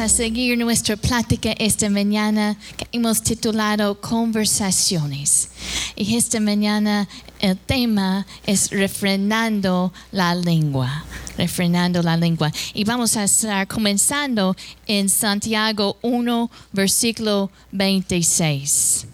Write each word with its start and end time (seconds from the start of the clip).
a 0.00 0.08
seguir 0.08 0.56
nuestra 0.56 0.96
plática 0.96 1.52
esta 1.58 1.90
mañana 1.90 2.56
que 2.78 2.86
hemos 2.90 3.22
titulado 3.22 4.00
Conversaciones. 4.00 5.50
Y 5.94 6.16
esta 6.16 6.40
mañana 6.40 7.06
el 7.38 7.58
tema 7.58 8.26
es 8.46 8.70
refrenando 8.70 9.92
la 10.10 10.34
lengua. 10.34 11.04
Refrenando 11.36 12.02
la 12.02 12.16
lengua. 12.16 12.50
Y 12.72 12.84
vamos 12.84 13.18
a 13.18 13.24
estar 13.24 13.68
comenzando 13.68 14.56
en 14.86 15.10
Santiago 15.10 15.98
1, 16.00 16.50
versículo 16.72 17.50
26. 17.72 19.06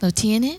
¿Lo 0.00 0.12
tienen? 0.12 0.58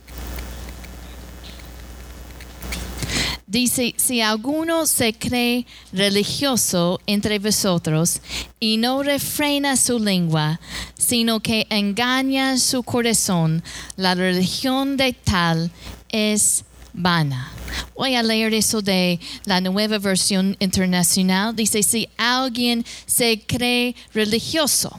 Dice, 3.47 3.93
si 3.97 4.21
alguno 4.21 4.87
se 4.87 5.13
cree 5.13 5.67
religioso 5.93 6.99
entre 7.05 7.37
vosotros 7.37 8.19
y 8.59 8.77
no 8.77 9.03
refrena 9.03 9.77
su 9.77 9.99
lengua, 9.99 10.59
sino 10.97 11.39
que 11.41 11.67
engaña 11.69 12.57
su 12.57 12.81
corazón, 12.81 13.63
la 13.97 14.15
religión 14.15 14.97
de 14.97 15.13
tal 15.13 15.69
es 16.09 16.65
vana. 16.95 17.51
Voy 17.95 18.15
a 18.15 18.23
leer 18.23 18.53
eso 18.53 18.81
de 18.81 19.19
la 19.45 19.61
nueva 19.61 19.99
versión 19.99 20.55
internacional. 20.59 21.55
Dice, 21.55 21.83
si 21.83 22.09
alguien 22.17 22.85
se 23.05 23.41
cree 23.45 23.95
religioso, 24.13 24.97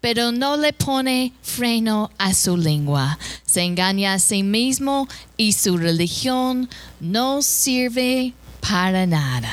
pero 0.00 0.32
no 0.32 0.56
le 0.56 0.72
pone 0.72 1.32
freno 1.42 2.10
a 2.18 2.34
su 2.34 2.56
lengua, 2.56 3.18
se 3.44 3.62
engaña 3.62 4.14
a 4.14 4.18
sí 4.18 4.42
mismo 4.42 5.08
y 5.36 5.52
su 5.52 5.76
religión 5.76 6.68
no 7.00 7.42
sirve 7.42 8.34
para 8.60 9.06
nada. 9.06 9.50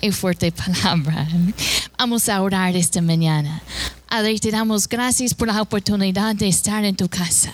Qué 0.00 0.12
fuerte 0.12 0.52
palabra. 0.82 1.26
Vamos 1.98 2.28
a 2.28 2.40
orar 2.40 2.74
esta 2.76 3.02
mañana. 3.02 3.62
Padre, 4.08 4.38
te 4.38 4.50
damos 4.50 4.88
gracias 4.88 5.34
por 5.34 5.48
la 5.48 5.62
oportunidad 5.62 6.34
de 6.34 6.48
estar 6.48 6.84
en 6.84 6.96
tu 6.96 7.08
casa. 7.08 7.52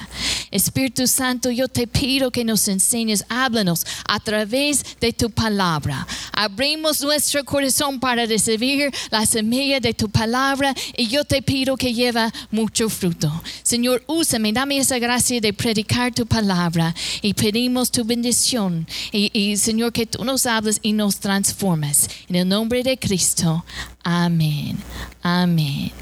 Espíritu 0.57 1.07
Santo, 1.07 1.51
yo 1.51 1.69
te 1.69 1.87
pido 1.87 2.31
que 2.31 2.45
nos 2.45 2.67
enseñes, 2.69 3.25
háblanos 3.29 3.87
a 4.09 4.19
través 4.19 4.85
de 5.01 5.13
tu 5.13 5.31
palabra. 5.31 6.07
Abrimos 6.33 7.01
nuestro 7.03 7.45
corazón 7.45 8.01
para 8.01 8.27
recibir 8.27 8.91
la 9.11 9.25
semilla 9.27 9.81
de 9.81 9.95
tu 9.95 10.09
palabra 10.09 10.75
y 10.97 11.07
yo 11.07 11.25
te 11.25 11.43
pido 11.43 11.77
que 11.77 11.95
lleva 11.95 12.33
mucho 12.51 12.89
fruto. 12.89 13.31
Señor, 13.63 14.03
úsame, 14.07 14.53
dame 14.53 14.79
esa 14.79 14.99
gracia 14.99 15.41
de 15.41 15.53
predicar 15.53 16.13
tu 16.13 16.27
palabra 16.27 16.95
y 17.23 17.35
pedimos 17.35 17.91
tu 17.91 18.05
bendición. 18.05 18.87
Y, 19.13 19.57
Señor, 19.57 19.93
que 19.93 20.07
tú 20.07 20.25
nos 20.25 20.47
hables 20.47 20.79
y 20.83 20.93
nos 20.93 21.19
transformes. 21.19 22.09
En 22.29 22.37
el 22.37 22.49
nombre 22.49 22.83
de 22.83 22.99
Cristo. 22.99 23.65
Amén. 24.03 24.79
Amén. 25.23 25.93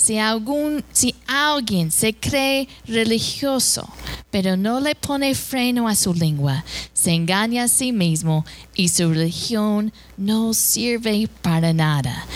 Si, 0.00 0.16
algún, 0.16 0.82
si 0.92 1.14
alguien 1.26 1.90
se 1.90 2.14
cree 2.14 2.66
religioso, 2.86 3.86
pero 4.30 4.56
no 4.56 4.80
le 4.80 4.94
pone 4.94 5.34
freno 5.34 5.88
a 5.88 5.94
su 5.94 6.14
lengua, 6.14 6.64
se 6.94 7.10
engaña 7.10 7.64
a 7.64 7.68
sí 7.68 7.92
mismo 7.92 8.46
y 8.74 8.88
su 8.88 9.12
religión 9.12 9.92
no 10.16 10.54
sirve 10.54 11.28
para 11.42 11.74
nada. 11.74 12.26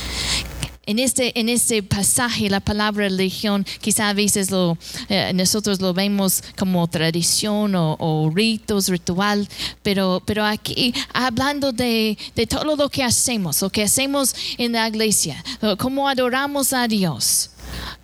En 0.84 0.98
este, 0.98 1.40
en 1.40 1.48
este 1.48 1.82
pasaje, 1.82 2.50
la 2.50 2.60
palabra 2.60 3.08
religión, 3.08 3.64
quizá 3.80 4.10
a 4.10 4.12
veces 4.12 4.50
lo, 4.50 4.76
eh, 5.08 5.32
nosotros 5.34 5.80
lo 5.80 5.94
vemos 5.94 6.42
como 6.58 6.86
tradición 6.88 7.74
o, 7.74 7.96
o, 7.98 8.30
ritos, 8.30 8.88
ritual, 8.88 9.48
pero, 9.82 10.22
pero 10.26 10.44
aquí 10.44 10.92
hablando 11.14 11.72
de, 11.72 12.18
de 12.36 12.46
todo 12.46 12.76
lo 12.76 12.90
que 12.90 13.02
hacemos, 13.02 13.62
lo 13.62 13.70
que 13.70 13.84
hacemos 13.84 14.34
en 14.58 14.72
la 14.72 14.86
iglesia, 14.86 15.42
cómo 15.78 16.06
adoramos 16.06 16.74
a 16.74 16.86
Dios. 16.86 17.53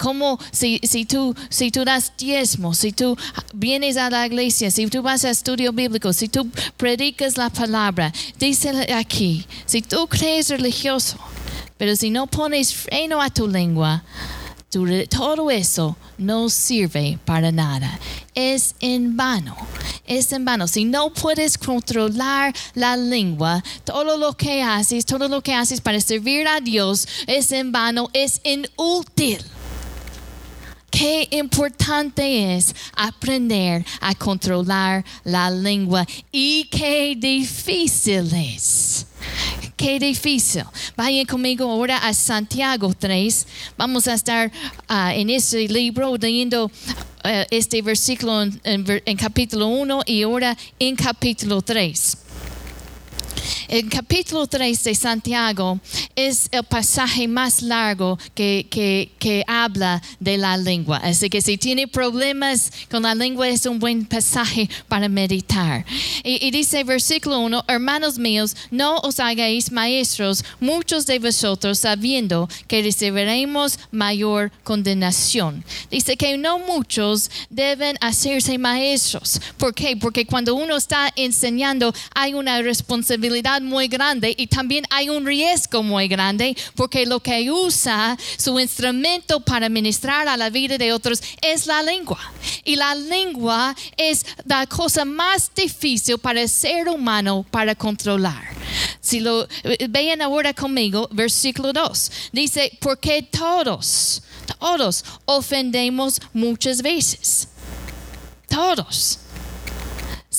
Como 0.01 0.39
si, 0.51 0.81
si, 0.83 1.05
tú, 1.05 1.35
si 1.51 1.71
tú 1.71 1.85
das 1.85 2.13
diezmo, 2.17 2.73
si 2.73 2.93
tú 2.93 3.17
vienes 3.53 3.99
a 3.99 4.09
la 4.09 4.27
iglesia, 4.27 4.71
si 4.71 4.87
tú 4.87 5.03
vas 5.03 5.27
a 5.27 5.31
estudio 5.31 5.73
bíblico, 5.75 6.15
si 6.15 6.29
tú 6.29 6.49
predicas 6.79 7.37
la 7.37 7.51
palabra, 7.51 8.11
dice 8.39 8.95
aquí, 8.95 9.45
si 9.67 9.83
tú 9.83 10.07
crees 10.09 10.49
religioso, 10.49 11.19
pero 11.77 11.97
si 11.97 12.09
no 12.09 12.27
pones 12.27 12.75
freno 12.75 13.21
a 13.21 13.29
tu 13.29 13.47
lengua, 13.47 14.03
todo 14.71 15.51
eso 15.51 15.97
no 16.17 16.49
sirve 16.49 17.19
para 17.25 17.51
nada. 17.51 17.99
Es 18.35 18.77
en 18.81 19.17
vano. 19.17 19.57
Es 20.07 20.33
en 20.33 20.45
vano. 20.45 20.69
Si 20.69 20.85
no 20.85 21.13
puedes 21.13 21.59
controlar 21.59 22.55
la 22.75 22.97
lengua, 22.97 23.63
todo 23.85 24.17
lo 24.17 24.37
que 24.37 24.63
haces, 24.63 25.05
todo 25.05 25.29
lo 25.29 25.43
que 25.43 25.55
haces 25.55 25.81
para 25.81 26.01
servir 26.01 26.47
a 26.47 26.61
Dios 26.61 27.07
es 27.27 27.53
en 27.53 27.73
vano, 27.73 28.09
es 28.13 28.41
inútil. 28.45 29.45
Qué 30.91 31.29
importante 31.31 32.57
es 32.57 32.75
aprender 32.97 33.85
a 34.01 34.15
controlar 34.15 35.05
la 35.25 35.51
lengua 35.51 36.07
y 36.33 36.65
qué 36.65 37.15
difícil 37.17 38.35
es. 38.35 39.07
Qué 39.77 39.99
difícil. 39.99 40.65
Vayan 40.97 41.25
conmigo 41.25 41.71
ahora 41.71 41.97
a 41.99 42.13
Santiago 42.13 42.93
3. 42.99 43.47
Vamos 43.79 44.09
a 44.09 44.15
estar 44.15 44.51
uh, 44.91 45.11
en 45.13 45.31
este 45.31 45.67
libro 45.69 46.17
leyendo 46.17 46.67
uh, 46.67 47.29
este 47.51 47.81
versículo 47.81 48.43
en, 48.43 48.61
en, 48.65 49.03
en 49.07 49.17
capítulo 49.17 49.69
1 49.69 50.03
y 50.07 50.23
ahora 50.23 50.57
en 50.79 50.97
capítulo 50.97 51.63
3. 51.63 52.19
El 53.69 53.89
capítulo 53.89 54.47
3 54.47 54.85
de 54.85 54.95
Santiago 54.95 55.79
es 56.17 56.49
el 56.51 56.65
pasaje 56.65 57.29
más 57.29 57.63
largo 57.63 58.19
que, 58.35 58.67
que, 58.71 59.11
que, 59.19 59.45
habla 59.47 60.03
de 60.19 60.37
la 60.37 60.57
lengua. 60.57 60.99
Así 60.99 61.31
que 61.31 61.41
si 61.41 61.57
tiene 61.57 61.87
problemas 61.87 62.73
con 62.91 63.05
la 63.05 63.15
lengua 63.15 63.49
es 63.49 63.67
un 63.67 63.79
buen 63.79 64.05
pasaje 64.05 64.69
para 64.89 65.09
meditar. 65.09 65.85
Y, 66.25 66.45
y 66.47 66.51
dice 66.51 66.85
versículo 66.85 67.41
1, 67.41 67.65
hermanos 67.69 68.19
míos, 68.19 68.57
no 68.71 68.99
os 68.99 69.21
hagáis 69.21 69.71
maestros 69.73 70.45
muchos 70.59 71.07
de 71.07 71.19
vosotros 71.19 71.79
sabiendo 71.79 72.49
que 72.67 72.83
recibiremos 72.83 73.79
mayor 73.91 74.51
condenación. 74.65 75.65
Dice 75.91 76.17
que 76.17 76.37
no 76.37 76.59
muchos 76.59 77.31
deben 77.49 77.97
hacerse 78.01 78.59
maestros. 78.59 79.41
¿Por 79.57 79.75
qué? 79.75 79.97
Porque 79.97 80.27
cuando 80.27 80.55
uno 80.55 80.77
está 80.77 81.13
enseñando 81.17 81.95
hay 82.15 82.35
una 82.35 82.61
responsabilidad 82.63 83.30
muy 83.63 83.89
grande 83.89 84.35
y 84.37 84.47
también 84.47 84.85
hay 84.91 85.09
un 85.09 85.25
riesgo 85.25 85.83
muy 85.83 86.09
grande 86.09 86.57
porque 86.75 87.07
lo 87.07 87.21
que 87.21 87.51
usa 87.51 88.17
su 88.37 88.59
instrumento 88.59 89.41
para 89.41 89.69
ministrar 89.69 90.29
a 90.29 90.37
la 90.37 90.51
vida 90.51 90.77
de 90.79 90.93
otros 90.93 91.23
es 91.41 91.67
la 91.67 91.83
lengua. 91.83 92.19
Y 92.65 92.77
la 92.77 92.95
lengua 92.95 93.75
es 93.97 94.25
la 94.45 94.67
cosa 94.67 95.05
más 95.05 95.51
difícil 95.55 96.19
para 96.19 96.43
el 96.43 96.49
ser 96.49 96.89
humano 96.89 97.45
para 97.51 97.75
controlar. 97.75 98.49
Si 99.01 99.21
lo 99.21 99.47
vean 99.89 100.23
ahora 100.23 100.53
conmigo, 100.53 101.09
versículo 101.13 101.73
2, 101.73 102.13
dice, 102.33 102.77
porque 102.81 103.23
todos, 103.23 104.23
todos 104.59 105.05
ofendemos 105.25 106.21
muchas 106.33 106.83
veces. 106.83 107.49
Todos. 108.49 109.21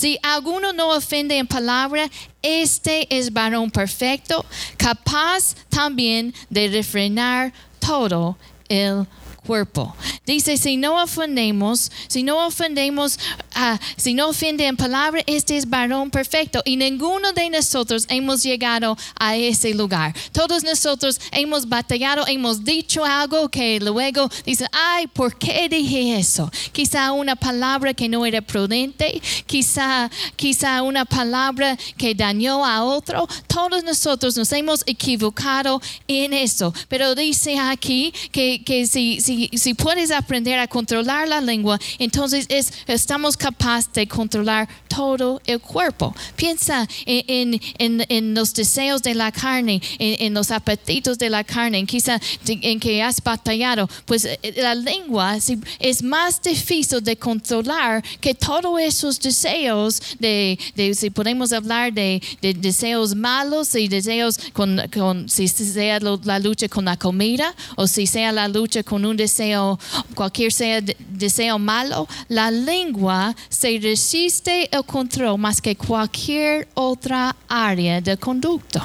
Si 0.01 0.17
alguno 0.23 0.73
no 0.73 0.95
ofende 0.95 1.37
en 1.37 1.45
palabra, 1.45 2.09
este 2.41 3.05
es 3.15 3.31
varón 3.31 3.69
perfecto, 3.69 4.43
capaz 4.75 5.53
también 5.69 6.33
de 6.49 6.69
refrenar 6.69 7.53
todo 7.79 8.35
el 8.67 9.05
cuerpo. 9.51 9.93
Dice, 10.25 10.55
si 10.55 10.77
no 10.77 11.03
ofendemos, 11.03 11.91
si 12.07 12.23
no 12.23 12.47
ofendemos, 12.47 13.19
uh, 13.57 13.77
si 13.97 14.13
no 14.13 14.29
ofende 14.29 14.65
en 14.65 14.77
palabra, 14.77 15.21
este 15.27 15.57
es 15.57 15.69
varón 15.69 16.09
perfecto. 16.09 16.61
Y 16.63 16.77
ninguno 16.77 17.33
de 17.33 17.49
nosotros 17.49 18.05
hemos 18.07 18.43
llegado 18.43 18.97
a 19.19 19.35
ese 19.35 19.73
lugar. 19.73 20.15
Todos 20.31 20.63
nosotros 20.63 21.19
hemos 21.33 21.67
batallado, 21.67 22.25
hemos 22.27 22.63
dicho 22.63 23.03
algo 23.03 23.49
que 23.49 23.81
luego 23.81 24.29
dice, 24.45 24.67
ay, 24.71 25.07
¿por 25.07 25.37
qué 25.37 25.67
dije 25.67 26.17
eso? 26.17 26.49
Quizá 26.71 27.11
una 27.11 27.35
palabra 27.35 27.93
que 27.93 28.07
no 28.07 28.25
era 28.25 28.41
prudente, 28.41 29.21
quizá, 29.47 30.09
quizá 30.37 30.81
una 30.81 31.03
palabra 31.03 31.77
que 31.97 32.15
dañó 32.15 32.65
a 32.65 32.85
otro. 32.85 33.27
Todos 33.47 33.83
nosotros 33.83 34.37
nos 34.37 34.49
hemos 34.53 34.81
equivocado 34.85 35.81
en 36.07 36.31
eso. 36.31 36.73
Pero 36.87 37.15
dice 37.15 37.59
aquí 37.59 38.13
que, 38.31 38.63
que 38.63 38.87
si, 38.87 39.19
si 39.19 39.40
si, 39.57 39.73
puedes 39.73 40.11
aprender 40.11 40.59
a 40.59 40.67
controlar 40.67 41.27
la 41.27 41.41
lengua, 41.41 41.79
entonces 41.99 42.45
es, 42.49 42.71
estamos 42.87 43.37
capaces 43.37 43.91
de 43.93 44.07
controlar 44.07 44.67
todo 44.87 45.41
el 45.45 45.59
cuerpo. 45.59 46.13
Piensa 46.35 46.87
en, 47.05 47.59
en, 47.77 48.05
en 48.09 48.33
los 48.33 48.53
deseos 48.53 49.01
de 49.01 49.15
la 49.15 49.31
carne, 49.31 49.81
en, 49.99 50.33
los 50.33 50.51
apetitos 50.51 51.17
de 51.17 51.29
la 51.29 51.43
carne, 51.43 51.85
quizá 51.85 52.19
en 52.45 52.79
que 52.79 53.01
has 53.01 53.21
batallado. 53.23 53.89
Pues 54.05 54.25
eh, 54.25 54.39
la 54.57 54.75
lengua 54.75 55.37
es 55.79 56.03
más 56.03 56.41
difícil 56.41 57.01
de 57.01 57.15
controlar 57.15 58.03
que 58.19 58.33
todos 58.33 58.79
esos 58.79 59.19
deseos, 59.19 60.01
de, 60.19 60.59
de 60.75 60.93
si 60.93 61.09
podemos 61.09 61.53
hablar 61.53 61.93
de, 61.93 62.21
de, 62.41 62.53
deseos 62.53 63.15
malos 63.15 63.75
y 63.75 63.87
deseos 63.87 64.37
con, 64.53 64.81
con 64.93 65.29
si 65.29 65.47
sea 65.47 65.99
la 65.99 66.39
lucha 66.39 66.67
con 66.67 66.85
la 66.85 66.97
comida 66.97 67.55
o 67.75 67.87
si 67.87 68.07
sea 68.07 68.31
la 68.31 68.47
lucha 68.47 68.83
con 68.83 69.05
un 69.05 69.17
deseo, 69.21 69.79
cualquier 70.15 70.51
sea 70.51 70.81
deseo 70.81 71.57
malo, 71.59 72.07
la 72.27 72.51
lengua 72.51 73.35
se 73.49 73.79
resiste 73.81 74.69
el 74.75 74.83
control 74.83 75.37
más 75.37 75.61
que 75.61 75.75
cualquier 75.75 76.67
otra 76.73 77.35
área 77.47 78.01
de 78.01 78.17
conducta. 78.17 78.83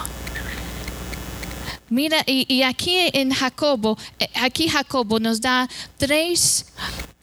Mira, 1.88 2.18
y, 2.26 2.62
aquí 2.62 2.96
en 3.12 3.30
Jacobo, 3.30 3.96
eh, 4.18 4.28
aquí 4.42 4.68
Jacobo 4.68 5.20
nos 5.20 5.40
da 5.40 5.68
tres, 5.96 6.66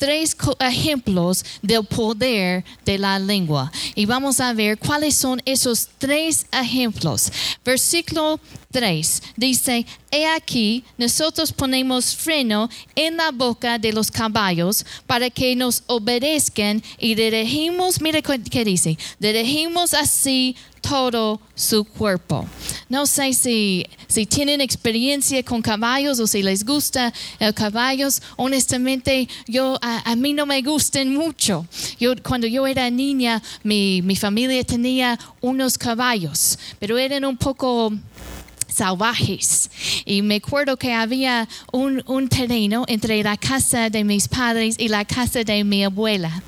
tres 0.03 0.35
ejemplos 0.59 1.45
del 1.61 1.85
poder 1.85 2.65
de 2.83 2.97
la 2.97 3.17
lengua. 3.17 3.71
Y 3.95 4.05
vamos 4.05 4.41
a 4.41 4.51
ver 4.51 4.77
cuáles 4.77 5.15
son 5.15 5.41
esos 5.45 5.87
tres 5.97 6.45
ejemplos. 6.51 7.31
Versículo 7.63 8.37
3 8.71 9.23
dice, 9.37 9.85
he 10.11 10.27
aquí, 10.27 10.83
nosotros 10.97 11.53
ponemos 11.53 12.13
freno 12.17 12.69
en 12.95 13.15
la 13.15 13.31
boca 13.31 13.79
de 13.79 13.93
los 13.93 14.11
caballos 14.11 14.85
para 15.07 15.29
que 15.29 15.55
nos 15.55 15.83
obedezcan 15.87 16.83
y 16.99 17.15
dirigimos, 17.15 18.01
mira 18.01 18.21
qué 18.21 18.65
dice, 18.65 18.97
dirigimos 19.19 19.93
así 19.93 20.57
todo 20.83 21.39
su 21.55 21.85
cuerpo. 21.85 22.47
No 22.89 23.05
sé 23.05 23.33
si, 23.33 23.85
si 24.07 24.25
tienen 24.25 24.61
experiencia 24.61 25.41
con 25.43 25.61
caballos 25.61 26.19
o 26.19 26.27
si 26.27 26.43
les 26.43 26.63
gusta 26.63 27.11
el 27.39 27.53
caballos. 27.53 28.21
Honestamente, 28.35 29.27
yo, 29.47 29.79
a, 29.81 30.15
mí 30.15 30.33
no 30.33 30.45
me 30.45 30.61
gustan 30.61 31.15
mucho. 31.15 31.65
Yo, 31.99 32.13
cuando 32.21 32.45
yo 32.45 32.67
era 32.67 32.89
niña, 32.91 33.41
mi, 33.63 34.01
mi 34.03 34.15
familia 34.15 34.63
tenía 34.63 35.17
unos 35.41 35.77
caballos, 35.77 36.59
pero 36.79 36.97
eran 36.97 37.25
un 37.25 37.37
poco 37.37 37.91
salvajes. 38.73 39.69
Y 40.05 40.21
me 40.21 40.35
acuerdo 40.35 40.77
que 40.77 40.93
había 40.93 41.47
un, 41.71 42.03
un, 42.07 42.27
terreno 42.27 42.85
entre 42.87 43.21
la 43.23 43.37
casa 43.37 43.89
de 43.89 44.03
mis 44.03 44.27
padres 44.27 44.75
y 44.77 44.87
la 44.87 45.05
casa 45.05 45.43
de 45.43 45.63
mi 45.63 45.83
abuela. 45.83 46.43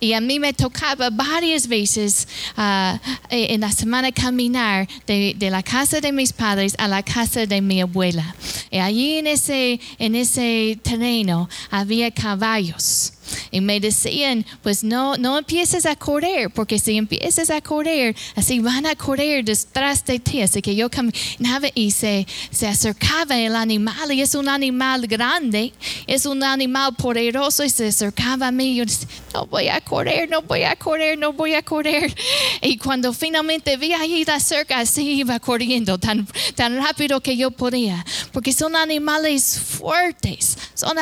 Y 0.00 0.12
a 0.12 0.20
mí 0.20 0.38
me 0.38 0.52
tocaba 0.52 1.10
varias 1.10 1.66
veces 1.66 2.28
uh, 2.58 2.98
en 3.30 3.60
la 3.60 3.72
semana 3.72 4.12
caminar 4.12 4.86
de, 5.06 5.34
de, 5.36 5.50
la 5.50 5.62
casa 5.62 6.00
de 6.00 6.12
mis 6.12 6.32
padres 6.32 6.74
a 6.78 6.88
la 6.88 7.02
casa 7.02 7.46
de 7.46 7.60
mi 7.60 7.80
abuela. 7.80 8.34
Y 8.70 8.78
allí 8.78 9.18
en 9.18 9.26
ese, 9.26 9.80
en 9.98 10.14
ese 10.14 10.78
terreno 10.82 11.48
había 11.70 12.10
caballos. 12.10 13.13
Y 13.54 13.60
me 13.60 13.78
decían, 13.78 14.44
pues 14.64 14.82
no, 14.82 15.16
no 15.16 15.38
empieces 15.38 15.86
a 15.86 15.94
correr, 15.94 16.50
porque 16.50 16.80
si 16.80 16.96
empiezas 16.96 17.50
a 17.50 17.60
correr, 17.60 18.16
así 18.34 18.58
van 18.58 18.84
a 18.84 18.96
correr 18.96 19.44
detrás 19.44 20.04
de 20.04 20.18
ti. 20.18 20.42
Así 20.42 20.60
que 20.60 20.74
yo 20.74 20.90
caminaba 20.90 21.68
y 21.72 21.92
se, 21.92 22.26
se 22.50 22.66
acercaba 22.66 23.38
el 23.38 23.54
animal, 23.54 24.10
y 24.10 24.22
es 24.22 24.34
un 24.34 24.48
animal 24.48 25.06
grande, 25.06 25.72
es 26.08 26.26
un 26.26 26.42
animal 26.42 26.96
poderoso, 26.96 27.62
y 27.62 27.70
se 27.70 27.86
acercaba 27.86 28.48
a 28.48 28.50
mí. 28.50 28.74
Yo 28.74 28.86
decía, 28.86 29.06
no 29.32 29.46
voy 29.46 29.68
a 29.68 29.80
correr, 29.80 30.28
no 30.28 30.42
voy 30.42 30.64
a 30.64 30.74
correr, 30.74 31.16
no 31.16 31.32
voy 31.32 31.54
a 31.54 31.62
correr. 31.62 32.12
Y 32.60 32.76
cuando 32.76 33.12
finalmente 33.12 33.76
vi 33.76 33.92
ahí 33.92 34.24
de 34.24 34.40
cerca, 34.40 34.80
así 34.80 35.12
iba 35.12 35.38
corriendo 35.38 35.96
tan, 35.96 36.26
tan 36.56 36.76
rápido 36.76 37.20
que 37.20 37.36
yo 37.36 37.52
podía, 37.52 38.04
porque 38.32 38.52
son 38.52 38.74
animales 38.74 39.60
fuertes, 39.60 40.58
son 40.74 40.96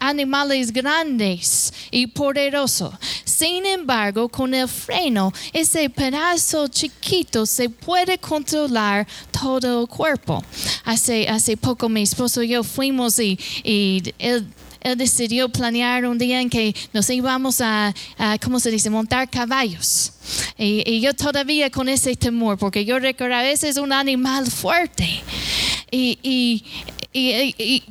animales 0.00 0.72
grandes 0.72 1.73
y 1.90 2.06
poderoso. 2.06 2.92
Sin 3.24 3.66
embargo, 3.66 4.28
con 4.28 4.54
el 4.54 4.68
freno, 4.68 5.32
ese 5.52 5.90
pedazo 5.90 6.68
chiquito 6.68 7.46
se 7.46 7.68
puede 7.68 8.18
controlar 8.18 9.06
todo 9.30 9.82
el 9.82 9.88
cuerpo. 9.88 10.44
Hace, 10.84 11.28
hace 11.28 11.56
poco 11.56 11.88
mi 11.88 12.02
esposo 12.02 12.42
y 12.42 12.48
yo 12.48 12.64
fuimos 12.64 13.18
y, 13.18 13.38
él 14.18 14.46
decidió 14.96 15.48
planear 15.48 16.04
un 16.04 16.18
día 16.18 16.40
en 16.40 16.50
que 16.50 16.74
nos 16.92 17.08
íbamos 17.08 17.60
a, 17.62 17.94
¿cómo 18.42 18.60
se 18.60 18.70
dice?, 18.70 18.90
montar 18.90 19.28
caballos. 19.30 20.12
Y, 20.58 21.00
yo 21.00 21.14
todavía 21.14 21.70
con 21.70 21.88
ese 21.88 22.14
temor, 22.16 22.58
porque 22.58 22.84
yo 22.84 22.98
recuerdo 22.98 23.36
a 23.36 23.42
veces 23.42 23.78
un 23.78 23.92
animal 23.92 24.50
fuerte. 24.50 25.22
Y, 25.90 26.64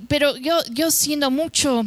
pero 0.07 0.38
yo, 0.38 0.59
yo 0.71 0.91
siendo 0.91 1.31
mucho 1.31 1.83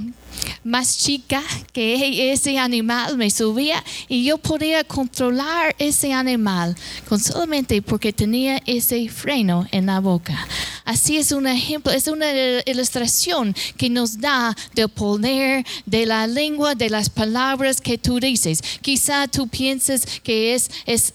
más 0.64 0.98
chica 0.98 1.42
que 1.72 2.32
ese 2.32 2.58
animal 2.58 3.16
me 3.16 3.30
subía 3.30 3.82
y 4.08 4.24
yo 4.24 4.38
podía 4.38 4.84
controlar 4.84 5.74
ese 5.78 6.12
animal 6.12 6.76
con 7.08 7.20
solamente 7.20 7.82
porque 7.82 8.12
tenía 8.12 8.60
ese 8.66 9.08
freno 9.08 9.66
en 9.70 9.86
la 9.86 10.00
boca. 10.00 10.46
Así 10.84 11.16
es 11.16 11.32
un 11.32 11.46
ejemplo, 11.48 11.90
es 11.90 12.06
una 12.06 12.26
ilustración 12.64 13.54
que 13.76 13.90
nos 13.90 14.20
da 14.20 14.56
del 14.74 14.88
poder 14.88 15.66
de 15.84 16.06
la 16.06 16.26
lengua, 16.26 16.74
de 16.74 16.90
las 16.90 17.10
palabras 17.10 17.80
que 17.80 17.98
tú 17.98 18.20
dices. 18.20 18.62
Quizá 18.82 19.26
tú 19.26 19.48
pienses 19.48 20.06
que 20.22 20.54
es, 20.54 20.70
es 20.86 21.12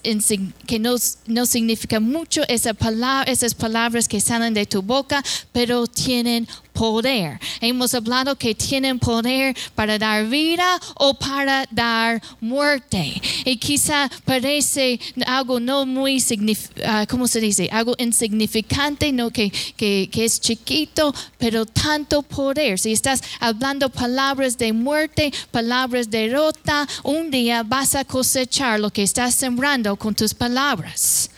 que 0.67 0.79
no, 0.79 0.95
no 1.27 1.45
significa 1.45 1.99
mucho 1.99 2.41
esa 2.47 2.73
palabra, 2.73 3.31
esas 3.31 3.53
palabras 3.53 4.07
que 4.07 4.19
salen 4.19 4.53
de 4.53 4.65
tu 4.65 4.81
boca, 4.81 5.23
pero 5.53 5.87
tienen 5.87 6.47
poder. 6.73 7.39
Hemos 7.59 7.93
hablado 7.93 8.35
que 8.35 8.55
tienen 8.55 8.99
poder 8.99 9.55
para 9.75 9.97
dar 9.97 10.27
vida 10.27 10.79
o 10.95 11.13
para 11.13 11.65
dar 11.71 12.21
muerte. 12.39 13.21
Y 13.45 13.57
quizá 13.57 14.09
parece 14.25 14.99
algo 15.25 15.59
no 15.59 15.85
muy, 15.85 16.17
uh, 16.17 17.05
¿cómo 17.09 17.27
se 17.27 17.39
dice? 17.39 17.69
Algo 17.71 17.95
insignificante, 17.97 19.11
no 19.11 19.31
que, 19.31 19.51
que, 19.75 20.09
que 20.11 20.25
es 20.25 20.39
chiquito, 20.39 21.13
pero 21.37 21.65
tanto 21.65 22.21
poder. 22.21 22.79
Si 22.79 22.91
estás 22.91 23.21
hablando 23.39 23.89
palabras 23.89 24.57
de 24.57 24.71
muerte, 24.71 25.33
palabras 25.51 26.09
de 26.09 26.21
derrota, 26.21 26.87
un 27.03 27.31
día 27.31 27.63
vas 27.63 27.95
a 27.95 28.05
cosechar 28.05 28.79
lo 28.79 28.91
que 28.91 29.03
estás 29.03 29.33
sembrando 29.33 29.95
con 29.95 30.13
tus 30.13 30.33
palabras. 30.33 31.30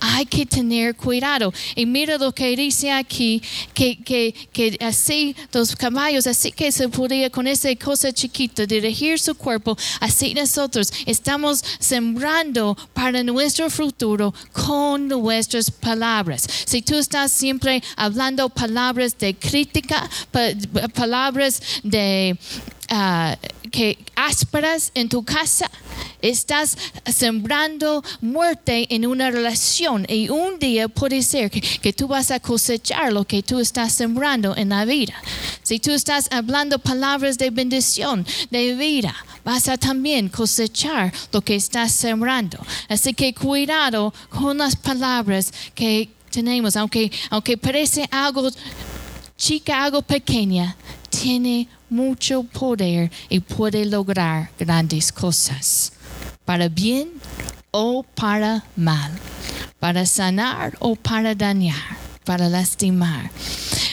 Hay 0.00 0.26
que 0.26 0.46
tener 0.46 0.94
cuidado. 0.94 1.52
Y 1.74 1.86
mira 1.86 2.18
lo 2.18 2.32
que 2.32 2.56
dice 2.56 2.92
aquí, 2.92 3.42
que, 3.72 4.02
que, 4.02 4.34
que 4.52 4.76
así 4.80 5.34
los 5.52 5.74
caballos, 5.76 6.26
así 6.26 6.52
que 6.52 6.70
se 6.72 6.88
podía 6.88 7.30
con 7.30 7.46
esa 7.46 7.74
cosa 7.76 8.12
chiquita 8.12 8.66
dirigir 8.66 9.18
su 9.18 9.34
cuerpo, 9.34 9.76
así 10.00 10.34
nosotros 10.34 10.92
estamos 11.06 11.64
sembrando 11.78 12.76
para 12.92 13.22
nuestro 13.22 13.70
futuro 13.70 14.34
con 14.52 15.08
nuestras 15.08 15.70
palabras. 15.70 16.46
Si 16.66 16.82
tú 16.82 16.96
estás 16.96 17.32
siempre 17.32 17.82
hablando 17.96 18.48
palabras 18.48 19.16
de 19.18 19.34
crítica, 19.34 20.08
palabras 20.94 21.60
de 21.82 22.36
Ah, 22.90 23.36
que 23.72 23.98
ásperas 24.14 24.92
en 24.94 25.08
tu 25.08 25.24
casa, 25.24 25.70
estás 26.30 26.76
sembrando 27.06 28.02
muerte 28.20 28.86
en 28.94 29.06
una 29.06 29.30
relación 29.30 30.06
y 30.08 30.28
un 30.28 30.58
día 30.58 30.88
puede 30.88 31.22
ser 31.22 31.50
que, 31.50 31.60
que, 31.60 31.92
tú 31.92 32.08
vas 32.08 32.30
a 32.30 32.40
cosechar 32.40 33.12
lo 33.12 33.24
que 33.24 33.42
tú 33.42 33.60
estás 33.60 33.92
sembrando 33.92 34.56
en 34.56 34.70
la 34.70 34.84
vida. 34.84 35.14
Si 35.62 35.78
tú 35.78 35.92
estás 35.92 36.28
hablando 36.30 36.78
palabras 36.78 37.38
de 37.38 37.50
bendición, 37.50 38.26
de 38.50 38.74
vida, 38.74 39.14
vas 39.44 39.68
a 39.68 39.76
también 39.76 40.28
cosechar 40.28 41.12
lo 41.32 41.40
que 41.42 41.54
estás 41.54 41.92
sembrando. 41.92 42.58
Así 42.88 43.14
que 43.14 43.34
cuidado 43.34 44.12
con 44.30 44.58
las 44.58 44.74
palabras 44.74 45.52
que 45.74 46.08
tenemos, 46.30 46.76
aunque, 46.76 47.12
aunque 47.30 47.56
parece 47.56 48.08
algo 48.10 48.50
chica, 49.36 49.84
algo 49.84 50.02
pequeña, 50.02 50.76
tiene 51.10 51.68
mucho 51.90 52.42
poder 52.42 53.10
y 53.28 53.40
puede 53.40 53.84
lograr 53.84 54.50
grandes 54.58 55.12
cosas, 55.12 55.92
para 56.44 56.68
bien 56.68 57.10
o 57.70 58.02
para 58.14 58.64
mal, 58.76 59.12
para 59.80 60.06
sanar 60.06 60.76
o 60.78 60.94
para 60.96 61.34
dañar, 61.34 61.96
para 62.24 62.48
lastimar. 62.48 63.30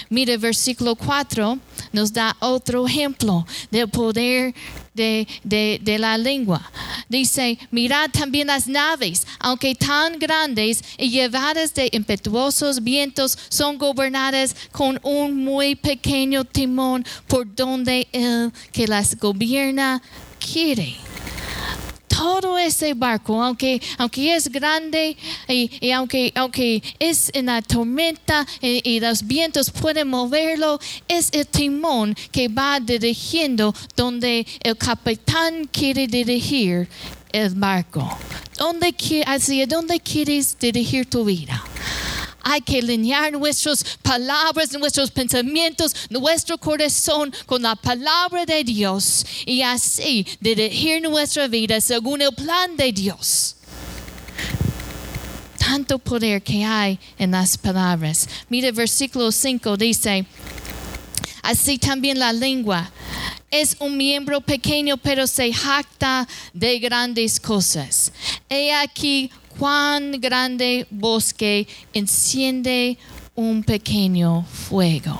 Mire, 0.10 0.38
versículo 0.38 0.96
4 0.96 1.58
nos 1.94 2.12
da 2.12 2.36
otro 2.40 2.86
ejemplo 2.86 3.46
del 3.70 3.90
poder 3.90 4.54
de, 4.94 5.28
de, 5.44 6.00
la 6.00 6.18
lengua. 6.18 6.70
Dice, 7.08 7.58
mirad 7.72 8.10
también 8.12 8.48
las 8.48 8.68
naves, 8.68 9.26
aunque 9.40 9.74
tan 9.74 10.20
grandes 10.20 10.84
y 10.98 11.10
llevadas 11.10 11.74
de 11.74 11.90
impetuosos 11.92 12.84
vientos, 12.84 13.38
son 13.50 13.78
gobernadas 13.78 14.56
con 14.72 15.00
un 15.04 15.44
muy 15.44 15.76
pequeño 15.76 16.44
timón 16.46 17.06
por 17.28 17.54
donde 17.56 18.08
el 18.12 18.52
que 18.72 18.88
las 18.88 19.18
gobierna 19.18 20.02
quiere 20.40 20.98
todo 22.22 22.56
ese 22.60 22.94
barco, 22.94 23.42
aunque, 23.42 23.82
aunque 23.98 24.36
es 24.36 24.48
grande 24.48 25.18
y, 25.48 25.90
aunque, 25.90 26.32
aunque 26.36 26.84
es 27.00 27.32
en 27.34 27.48
la 27.48 27.64
tormenta 27.64 28.46
y, 28.62 28.88
y, 28.88 29.00
los 29.00 29.26
vientos 29.26 29.72
pueden 29.72 30.08
moverlo, 30.08 30.80
es 31.08 31.30
el 31.32 31.48
timón 31.48 32.16
que 32.32 32.48
va 32.48 32.80
dirigiendo 32.80 33.74
donde 33.96 34.46
el 34.62 34.78
capitán 34.78 35.68
quiere 35.72 36.06
dirigir 36.06 36.88
el 37.32 37.50
barco. 37.56 38.08
¿Dónde, 38.56 38.94
¿Hacia 39.26 39.66
dónde 39.66 40.00
quieres 40.00 40.56
dirigir 40.60 41.10
tu 41.10 41.26
vida? 41.26 41.64
Hay 42.44 42.62
que 42.62 42.80
alinear 42.80 43.32
nuestras 43.34 43.84
palabras, 44.02 44.72
nuestros 44.74 45.12
pensamientos, 45.12 45.96
nuestro 46.10 46.58
corazón 46.58 47.34
con 47.46 47.62
la 47.62 47.76
palabra 47.76 48.46
de 48.46 48.64
Dios 48.64 49.26
y 49.46 49.62
así 49.62 50.26
dirigir 50.40 51.02
nuestra 51.02 51.48
vida 51.48 51.80
según 51.82 52.22
el 52.22 52.34
plan 52.34 52.76
de 52.76 52.92
Dios. 52.92 53.56
Tanto 55.58 56.00
poder 56.00 56.42
que 56.42 56.66
hay 56.66 57.00
en 57.18 57.32
las 57.32 57.58
palabras. 57.58 58.28
Mire, 58.50 58.72
versículo 58.72 59.32
5 59.32 59.78
dice, 59.78 60.26
así 61.44 61.78
también 61.78 62.20
la 62.20 62.34
lengua 62.34 62.92
es 63.52 63.76
un 63.80 63.98
miembro 63.98 64.40
pequeño, 64.40 64.96
pero 64.98 65.28
se 65.28 65.54
jacta 65.54 66.28
de 66.54 66.80
grandes 66.80 67.40
cosas. 67.40 68.14
He 68.50 68.74
aquí 68.74 69.30
cuán 69.62 70.20
grande 70.20 70.88
bosque 70.90 71.68
enciende 71.94 72.98
un 73.36 73.62
pequeño 73.64 74.44
fuego. 74.44 75.16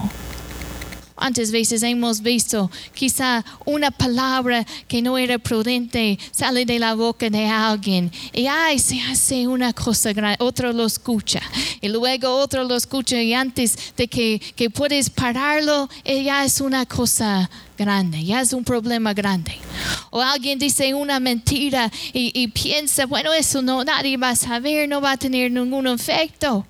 ¿Cuántas 1.14 1.52
veces 1.52 1.84
hemos 1.84 2.22
visto 2.22 2.72
quizá 2.96 3.46
una 3.66 3.92
palabra 3.92 4.66
que 4.88 5.04
no 5.04 5.20
era 5.20 5.38
prudente 5.38 6.18
sale 6.32 6.66
de 6.66 6.80
la 6.80 6.96
boca 6.96 7.30
de 7.30 7.46
alguien 7.46 8.12
y 8.34 8.48
ay, 8.48 8.80
se 8.80 9.00
hace 9.02 9.48
una 9.48 9.74
cosa 9.74 10.12
grande, 10.12 10.38
otro 10.40 10.74
lo 10.74 10.88
escucha 10.88 11.40
y 11.80 11.90
luego 11.90 12.36
otro 12.38 12.64
lo 12.64 12.76
escucha 12.76 13.22
y 13.22 13.36
antes 13.36 13.94
de 13.96 14.08
que, 14.08 14.42
que 14.56 14.72
puedes 14.72 15.12
pararlo, 15.12 15.88
ya 16.04 16.44
es 16.44 16.60
una 16.62 16.88
cosa 16.88 17.48
grande, 17.82 18.24
ya 18.24 18.42
es 18.42 18.54
un 18.54 18.64
problema 18.64 19.14
grande. 19.14 19.54
O 20.12 20.22
alguien 20.22 20.60
dice 20.60 20.94
una 20.94 21.20
mentira 21.20 21.92
y, 22.14 22.32
y 22.34 22.48
piensa, 22.50 23.06
bueno, 23.06 23.34
eso 23.34 23.62
no, 23.62 23.84
nadie 23.84 24.18
va 24.18 24.30
a 24.30 24.36
saber, 24.36 24.88
no 24.88 25.02
va 25.02 25.14
a 25.14 25.18
tener 25.18 25.52
ningún 25.52 25.88
efecto. 25.88 26.66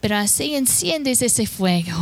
Pero 0.00 0.16
así 0.16 0.54
enciendes 0.54 1.22
ese 1.22 1.46
fuego 1.46 1.92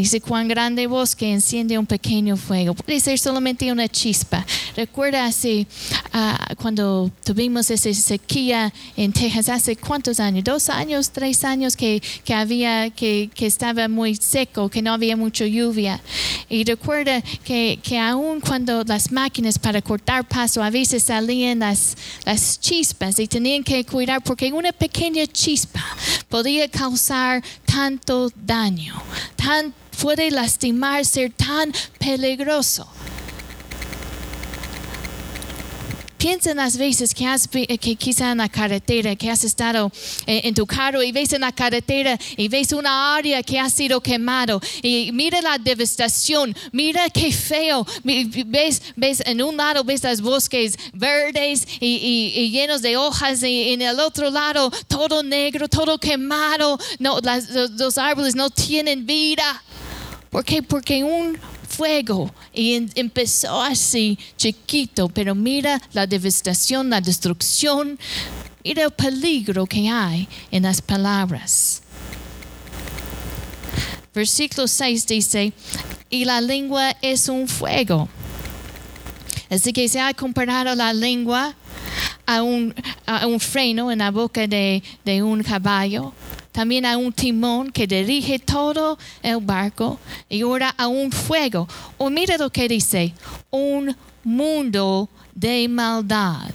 Dice, 0.00 0.22
cuán 0.22 0.48
grande 0.48 0.86
bosque 0.86 1.30
enciende 1.30 1.76
un 1.76 1.84
pequeño 1.84 2.34
fuego. 2.38 2.72
Puede 2.72 3.00
ser 3.00 3.18
solamente 3.18 3.70
una 3.70 3.86
chispa. 3.86 4.46
Recuerda 4.74 5.26
así, 5.26 5.66
uh, 6.14 6.54
cuando 6.56 7.10
tuvimos 7.22 7.70
esa 7.70 7.92
sequía 7.92 8.72
en 8.96 9.12
Texas 9.12 9.50
hace 9.50 9.76
cuántos 9.76 10.18
años, 10.18 10.42
dos 10.42 10.70
años, 10.70 11.10
tres 11.10 11.44
años 11.44 11.76
que, 11.76 12.02
que 12.24 12.32
había, 12.32 12.88
que, 12.88 13.28
que, 13.34 13.44
estaba 13.44 13.88
muy 13.88 14.16
seco, 14.16 14.70
que 14.70 14.80
no 14.80 14.94
había 14.94 15.18
mucha 15.18 15.44
lluvia. 15.44 16.00
Y 16.48 16.64
recuerda 16.64 17.20
que, 17.44 17.78
que 17.82 17.98
aún 17.98 18.40
cuando 18.40 18.82
las 18.84 19.12
máquinas 19.12 19.58
para 19.58 19.82
cortar 19.82 20.26
paso 20.26 20.62
a 20.62 20.70
veces 20.70 21.02
salían 21.02 21.58
las, 21.58 21.94
las 22.24 22.58
chispas 22.58 23.18
y 23.18 23.28
tenían 23.28 23.62
que 23.62 23.84
cuidar 23.84 24.22
porque 24.22 24.50
una 24.50 24.72
pequeña 24.72 25.26
chispa 25.26 25.84
podía 26.30 26.68
causar 26.68 27.44
tanto 27.66 28.30
daño, 28.34 28.94
tan, 29.36 29.74
puede 30.00 30.30
lastimar, 30.30 31.04
ser 31.04 31.32
tan 31.32 31.72
peligroso. 31.98 32.88
Piensa 36.20 36.50
en 36.50 36.58
las 36.58 36.76
veces 36.76 37.14
que, 37.14 37.26
has, 37.26 37.48
que 37.48 37.96
quizá 37.96 38.32
en 38.32 38.38
la 38.38 38.48
carretera, 38.50 39.16
que 39.16 39.30
has 39.30 39.42
estado 39.42 39.90
eh, 40.26 40.42
en 40.44 40.54
tu 40.54 40.66
carro 40.66 41.02
y 41.02 41.12
ves 41.12 41.32
en 41.32 41.40
la 41.40 41.50
carretera 41.50 42.18
y 42.36 42.46
ves 42.48 42.72
una 42.72 43.16
área 43.16 43.42
que 43.42 43.58
ha 43.58 43.70
sido 43.70 44.02
quemado 44.02 44.60
y 44.82 45.12
mira 45.14 45.40
la 45.40 45.56
devastación, 45.56 46.54
mira 46.72 47.08
qué 47.08 47.32
feo, 47.32 47.86
ves, 48.04 48.82
ves 48.96 49.22
en 49.24 49.40
un 49.40 49.56
lado 49.56 49.82
ves 49.82 50.04
los 50.04 50.20
bosques 50.20 50.76
verdes 50.92 51.66
y, 51.80 52.50
llenos 52.50 52.82
de 52.82 52.98
hojas 52.98 53.42
y 53.42 53.72
en 53.72 53.80
el 53.80 53.98
otro 53.98 54.28
lado 54.28 54.70
todo 54.88 55.22
negro, 55.22 55.68
todo 55.68 55.96
quemado, 55.96 56.78
no, 56.98 57.18
los 57.78 57.96
árboles 57.96 58.34
no 58.34 58.50
tienen 58.50 59.06
vida. 59.06 59.62
¿Por 60.30 60.44
qué? 60.44 60.62
Porque 60.62 61.02
un 61.02 61.36
fuego 61.68 62.32
y 62.52 62.88
empezó 62.94 63.60
así 63.60 64.18
chiquito, 64.36 65.08
pero 65.08 65.34
mira 65.34 65.80
la 65.92 66.06
devastación, 66.06 66.90
la 66.90 67.00
destrucción, 67.00 67.98
mira 68.64 68.84
el 68.84 68.92
peligro 68.92 69.66
que 69.66 69.88
hay 69.88 70.28
en 70.52 70.62
las 70.62 70.80
palabras. 70.80 71.82
Versículo 74.14 74.68
6 74.68 75.06
dice, 75.06 75.52
y 76.08 76.24
la 76.24 76.40
lengua 76.40 76.96
es 77.02 77.28
un 77.28 77.48
fuego. 77.48 78.08
Así 79.48 79.72
que 79.72 79.88
se 79.88 80.00
ha 80.00 80.14
comparado 80.14 80.74
la 80.76 80.92
lengua 80.92 81.54
a 82.24 82.42
un, 82.42 82.72
a 83.04 83.26
un 83.26 83.40
freno 83.40 83.90
en 83.90 83.98
la 83.98 84.12
boca 84.12 84.46
de, 84.46 84.82
de 85.04 85.22
un 85.22 85.42
caballo 85.42 86.12
también 86.52 86.84
a 86.86 86.96
un 86.96 87.12
timón 87.12 87.70
que 87.70 87.86
dirige 87.86 88.38
todo 88.38 88.98
el 89.22 89.38
barco 89.38 89.98
y 90.28 90.42
ahora 90.42 90.74
a 90.76 90.88
un 90.88 91.12
fuego. 91.12 91.68
O 91.98 92.10
mira 92.10 92.36
lo 92.36 92.50
que 92.50 92.68
dice, 92.68 93.14
un 93.50 93.96
mundo 94.24 95.08
de 95.34 95.68
maldad. 95.68 96.50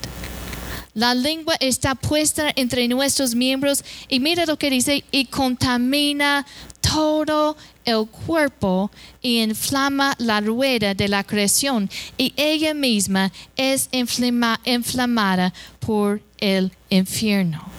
La 0.94 1.14
lengua 1.14 1.56
está 1.60 1.94
puesta 1.94 2.52
entre 2.56 2.88
nuestros 2.88 3.36
miembros 3.36 3.84
y 4.08 4.22
mira 4.22 4.46
lo 4.46 4.58
que 4.58 4.70
dice, 4.70 5.04
y 5.12 5.26
contamina 5.26 6.46
todo 6.80 7.58
el 7.84 8.06
cuerpo 8.08 8.90
y 9.22 9.42
inflama 9.42 10.16
la 10.20 10.40
rueda 10.40 10.94
de 10.94 11.10
la 11.10 11.24
creación 11.24 11.90
y 12.18 12.34
ella 12.38 12.74
misma 12.74 13.32
es 13.58 13.90
inflamada 13.92 15.54
por 15.80 16.22
el 16.38 16.72
infierno. 16.90 17.75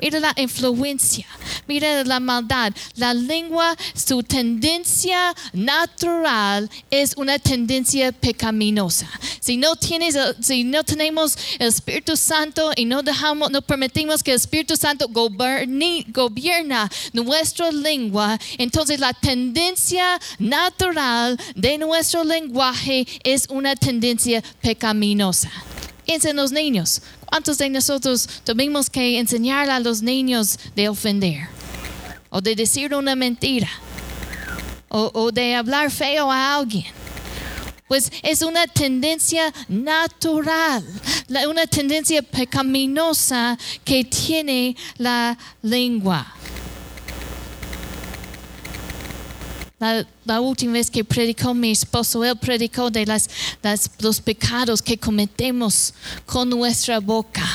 Mira 0.00 0.20
la 0.20 0.32
influencia, 0.36 1.26
mira 1.66 2.04
la 2.04 2.20
maldad. 2.20 2.72
La 2.94 3.14
lengua, 3.14 3.76
su 3.94 4.22
tendencia 4.22 5.34
natural 5.52 6.70
es 6.90 7.14
una 7.16 7.38
tendencia 7.38 8.12
pecaminosa. 8.12 9.08
Si 9.40 9.56
no 9.56 9.74
tienes, 9.76 10.16
si 10.40 10.64
no 10.64 10.84
tenemos 10.84 11.36
el 11.58 11.68
Espíritu 11.68 12.16
Santo 12.16 12.70
y 12.76 12.84
no 12.84 13.02
dejamos, 13.02 13.50
no 13.50 13.60
permitimos 13.62 14.22
que 14.22 14.32
el 14.32 14.36
Espíritu 14.36 14.76
Santo 14.76 15.08
gobierne, 15.08 16.04
gobierna 16.08 16.90
nuestra 17.12 17.72
lengua, 17.72 18.38
entonces 18.56 19.00
la 19.00 19.12
tendencia 19.12 20.20
natural 20.38 21.38
de 21.54 21.78
nuestro 21.78 22.24
lenguaje 22.24 23.06
es 23.24 23.46
una 23.48 23.74
tendencia 23.74 24.42
pecaminosa. 24.60 25.50
Piensa 26.08 26.30
en 26.30 26.36
los 26.36 26.52
niños. 26.52 27.02
¿Cuántos 27.26 27.58
de 27.58 27.68
nosotros 27.68 28.26
tuvimos 28.42 28.88
que 28.88 29.18
enseñar 29.18 29.68
a 29.68 29.78
los 29.78 30.00
niños 30.00 30.58
de 30.74 30.88
ofender? 30.88 31.46
O 32.30 32.40
de 32.40 32.56
decir 32.56 32.94
una 32.94 33.14
mentira? 33.14 33.68
O, 34.88 35.30
de 35.30 35.54
hablar 35.54 35.90
feo 35.90 36.32
a 36.32 36.54
alguien? 36.54 36.86
Pues 37.88 38.10
es 38.22 38.40
una 38.40 38.66
tendencia 38.66 39.52
natural, 39.68 40.82
una 41.46 41.66
tendencia 41.66 42.22
pecaminosa 42.22 43.58
que 43.84 44.02
tiene 44.02 44.78
la 44.96 45.36
lengua. 45.60 46.37
La, 49.78 50.40
última 50.40 50.72
vez 50.72 50.90
que 50.90 51.04
predicó 51.04 51.54
mi 51.54 51.70
esposo, 51.70 52.24
él 52.24 52.36
predicó 52.36 52.90
de 52.90 53.06
las, 53.06 53.30
los 54.00 54.20
pecados 54.20 54.82
que 54.82 54.98
cometemos 54.98 55.94
con 56.26 56.50
nuestra 56.50 56.98
boca. 56.98 57.46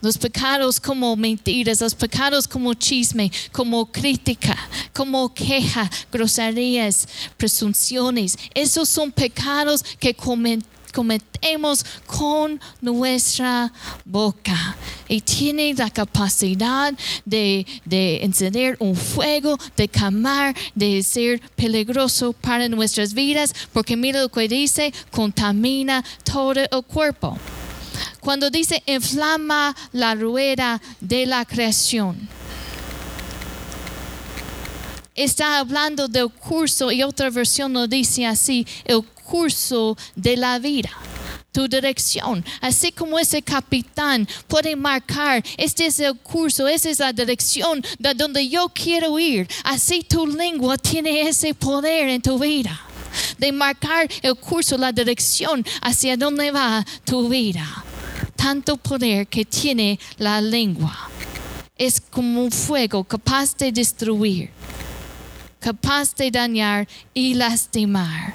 Los 0.00 0.16
pecados 0.16 0.80
como 0.80 1.14
mentiras, 1.14 1.80
los 1.82 1.94
pecados 1.94 2.48
como 2.48 2.72
chisme, 2.72 3.30
como 3.52 3.84
crítica, 3.90 4.56
como 4.94 5.32
queja, 5.34 5.90
groserías, 6.10 7.06
presunciones. 7.36 8.38
Esos 8.54 8.88
son 8.88 9.12
pecados 9.12 9.82
que 9.98 10.14
cometemos 10.14 10.75
cometemos 10.92 11.84
con 12.06 12.60
nuestra 12.80 13.72
boca. 14.04 14.76
Y 15.08 15.20
tiene 15.20 15.74
la 15.74 15.90
capacidad 15.90 16.92
de, 17.24 17.66
de 17.84 18.24
encender 18.24 18.76
un 18.80 18.96
fuego, 18.96 19.58
de 19.76 19.88
quemar, 19.88 20.54
de 20.74 21.02
ser 21.02 21.40
peligroso 21.54 22.32
para 22.32 22.68
nuestras 22.68 23.14
vidas, 23.14 23.54
porque 23.72 23.96
mira 23.96 24.20
lo 24.20 24.28
que 24.28 24.48
dice, 24.48 24.92
contamina 25.10 26.04
todo 26.24 26.54
el 26.60 26.82
cuerpo. 26.84 27.38
Cuando 28.20 28.50
dice 28.50 28.82
inflama 28.86 29.74
la 29.92 30.14
rueda 30.14 30.80
de 31.00 31.26
la 31.26 31.44
creación. 31.44 32.28
Está 35.14 35.58
hablando 35.58 36.08
del 36.08 36.28
curso 36.28 36.92
y 36.92 37.02
otra 37.02 37.30
versión 37.30 37.72
lo 37.72 37.86
dice 37.86 38.26
así, 38.26 38.66
el 38.84 39.02
curso 39.26 39.96
de 40.14 40.36
la 40.36 40.58
vida 40.58 40.90
tu 41.56 41.66
dirección. 41.66 42.44
Así 42.60 42.92
como 42.92 43.18
ese 43.18 43.40
capitán 43.40 44.28
puede 44.46 44.76
marcar, 44.76 45.42
este 45.56 45.86
es 45.86 45.98
el 46.00 46.14
curso, 46.18 46.68
esa 46.68 46.90
es 46.90 46.98
la 46.98 47.14
dirección 47.14 47.82
de 47.98 48.12
donde 48.12 48.46
yo 48.46 48.68
quiero 48.68 49.18
ir. 49.18 49.48
Así 49.64 50.02
tu 50.02 50.26
lengua 50.26 50.76
tiene 50.76 51.22
ese 51.22 51.54
poder 51.54 52.10
en 52.10 52.20
tu 52.20 52.38
vida. 52.38 52.78
De 53.38 53.52
marcar 53.52 54.06
el 54.20 54.34
curso, 54.34 54.76
la 54.76 54.92
dirección 54.92 55.64
hacia 55.80 56.18
donde 56.18 56.50
va 56.50 56.84
tu 57.06 57.26
vida. 57.30 57.66
Tanto 58.36 58.76
poder 58.76 59.26
que 59.26 59.46
tiene 59.46 59.98
la 60.18 60.42
lengua. 60.42 61.08
Es 61.78 62.02
como 62.02 62.44
un 62.44 62.52
fuego 62.52 63.02
capaz 63.02 63.56
de 63.56 63.72
destruir, 63.72 64.50
capaz 65.58 66.14
de 66.16 66.30
dañar 66.30 66.86
y 67.14 67.32
lastimar. 67.32 68.34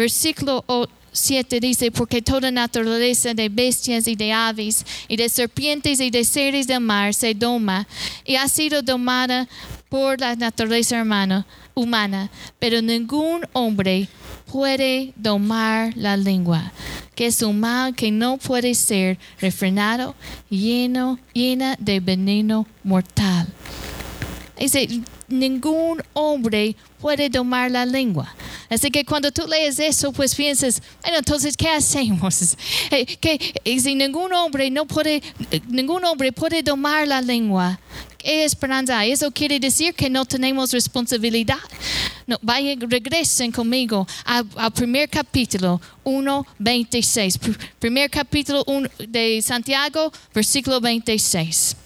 Versículo 0.00 0.64
7 1.12 1.60
dice, 1.60 1.90
porque 1.90 2.22
toda 2.22 2.50
naturaleza 2.50 3.34
de 3.34 3.50
bestias 3.50 4.08
y 4.08 4.16
de 4.16 4.32
aves 4.32 4.86
y 5.08 5.16
de 5.16 5.28
serpientes 5.28 6.00
y 6.00 6.08
de 6.08 6.24
seres 6.24 6.66
del 6.66 6.80
mar 6.80 7.12
se 7.12 7.34
doma 7.34 7.86
y 8.24 8.36
ha 8.36 8.48
sido 8.48 8.80
domada 8.80 9.46
por 9.90 10.18
la 10.18 10.36
naturaleza 10.36 11.02
humana, 11.02 11.46
humana 11.74 12.30
pero 12.58 12.80
ningún 12.80 13.42
hombre 13.52 14.08
puede 14.50 15.12
domar 15.16 15.92
la 15.98 16.16
lengua, 16.16 16.72
que 17.14 17.26
es 17.26 17.42
un 17.42 17.60
mal 17.60 17.94
que 17.94 18.10
no 18.10 18.38
puede 18.38 18.74
ser 18.74 19.18
refrenado, 19.38 20.14
lleno, 20.48 21.18
llena 21.34 21.76
de 21.78 22.00
veneno 22.00 22.66
mortal. 22.84 23.46
Dice, 24.58 25.02
ningún 25.30 26.02
hombre 26.12 26.76
puede 27.00 27.28
domar 27.28 27.70
la 27.70 27.86
lengua. 27.86 28.34
Así 28.68 28.90
que 28.90 29.04
cuando 29.04 29.32
tú 29.32 29.46
lees 29.48 29.78
eso, 29.78 30.12
pues 30.12 30.34
piensas, 30.34 30.82
bueno, 31.02 31.18
entonces, 31.18 31.56
¿qué 31.56 31.68
hacemos? 31.68 32.56
Eh, 32.92 33.06
que 33.16 33.52
si 33.80 33.94
ningún 33.94 34.32
hombre 34.32 34.68
no 34.70 34.84
puede, 34.84 35.22
ningún 35.68 36.04
hombre 36.04 36.32
puede 36.32 36.62
domar 36.62 37.06
la 37.06 37.20
lengua, 37.20 37.78
¿qué 38.18 38.44
esperanza 38.44 39.04
Eso 39.04 39.30
quiere 39.30 39.60
decir 39.60 39.94
que 39.94 40.10
no 40.10 40.24
tenemos 40.24 40.72
responsabilidad. 40.72 41.58
No, 42.26 42.38
vayan, 42.42 42.80
regresen 42.90 43.52
conmigo 43.52 44.06
al 44.24 44.72
primer 44.72 45.08
capítulo 45.08 45.80
1, 46.04 46.46
26. 46.58 47.38
Primer 47.78 48.10
capítulo 48.10 48.64
1 48.66 48.88
de 49.08 49.40
Santiago, 49.42 50.12
versículo 50.34 50.80
26. 50.80 51.76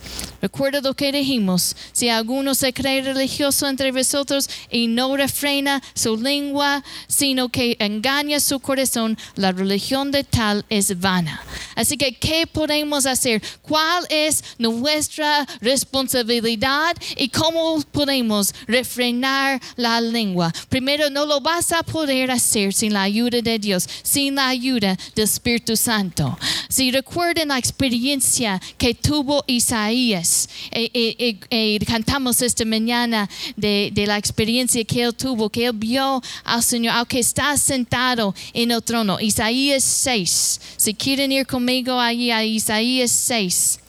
Recuerda 0.44 0.83
lo 0.83 0.92
que 0.92 1.11
dijimos. 1.11 1.75
Si 1.92 2.11
alguno 2.11 2.54
se 2.54 2.75
cree 2.75 3.00
religioso 3.00 3.66
entre 3.66 3.92
vosotros 3.92 4.50
y 4.71 4.88
no 4.88 5.16
refrena 5.16 5.83
su 5.94 6.18
lengua, 6.18 6.85
sino 7.06 7.49
que 7.49 7.78
engaña 7.80 8.38
su 8.40 8.61
corazón, 8.61 9.16
la 9.37 9.52
religión 9.52 10.11
de 10.11 10.23
tal 10.23 10.66
es 10.68 11.00
vana. 11.00 11.42
Así 11.76 11.97
que, 11.97 12.14
¿qué 12.14 12.47
podemos 12.47 13.06
hacer? 13.06 13.42
¿Cuál 13.62 14.04
es 14.11 14.44
nuestra 14.59 15.47
responsabilidad 15.62 16.94
y 17.16 17.30
cómo 17.30 17.80
podemos 17.90 18.54
refrenar 18.66 19.62
la 19.76 19.99
lengua? 20.02 20.52
Primero, 20.68 21.09
no 21.09 21.25
lo 21.25 21.40
vas 21.40 21.73
a 21.73 21.83
poder 21.83 22.30
hacer 22.30 22.75
sin 22.75 22.92
la 22.92 23.04
ayuda 23.04 23.40
de 23.40 23.59
Dios, 23.59 23.88
sin 24.02 24.35
la 24.35 24.49
ayuda 24.49 24.99
del 25.14 25.25
Espíritu 25.25 25.75
Santo. 25.75 26.38
Si 26.68 26.90
recuerden 26.90 27.49
la 27.49 27.59
experiencia 27.59 28.61
que 28.76 28.94
tuvo 28.94 29.42
Isaías, 29.47 29.94
y 30.12 31.78
cantamos 31.87 32.42
esta 32.42 32.64
mañana 32.64 33.28
de, 33.56 33.92
la 34.06 34.18
experiencia 34.18 34.84
que 34.84 35.02
él 35.02 35.14
tuvo, 35.14 35.49
que 35.49 35.66
él 35.66 35.73
vio 35.75 36.23
al 36.44 36.62
Señor, 36.62 36.94
aunque 36.96 37.18
está 37.18 37.56
sentado 37.56 38.34
en 38.52 38.70
el 38.70 38.82
trono. 38.82 39.18
Isaías 39.20 39.84
6. 39.84 40.61
Si 40.76 40.94
quieren 40.94 41.32
ir 41.32 41.46
conmigo 41.46 41.99
allí 41.99 42.30
a 42.30 42.44
Isaías 42.44 43.11
6 43.11 43.80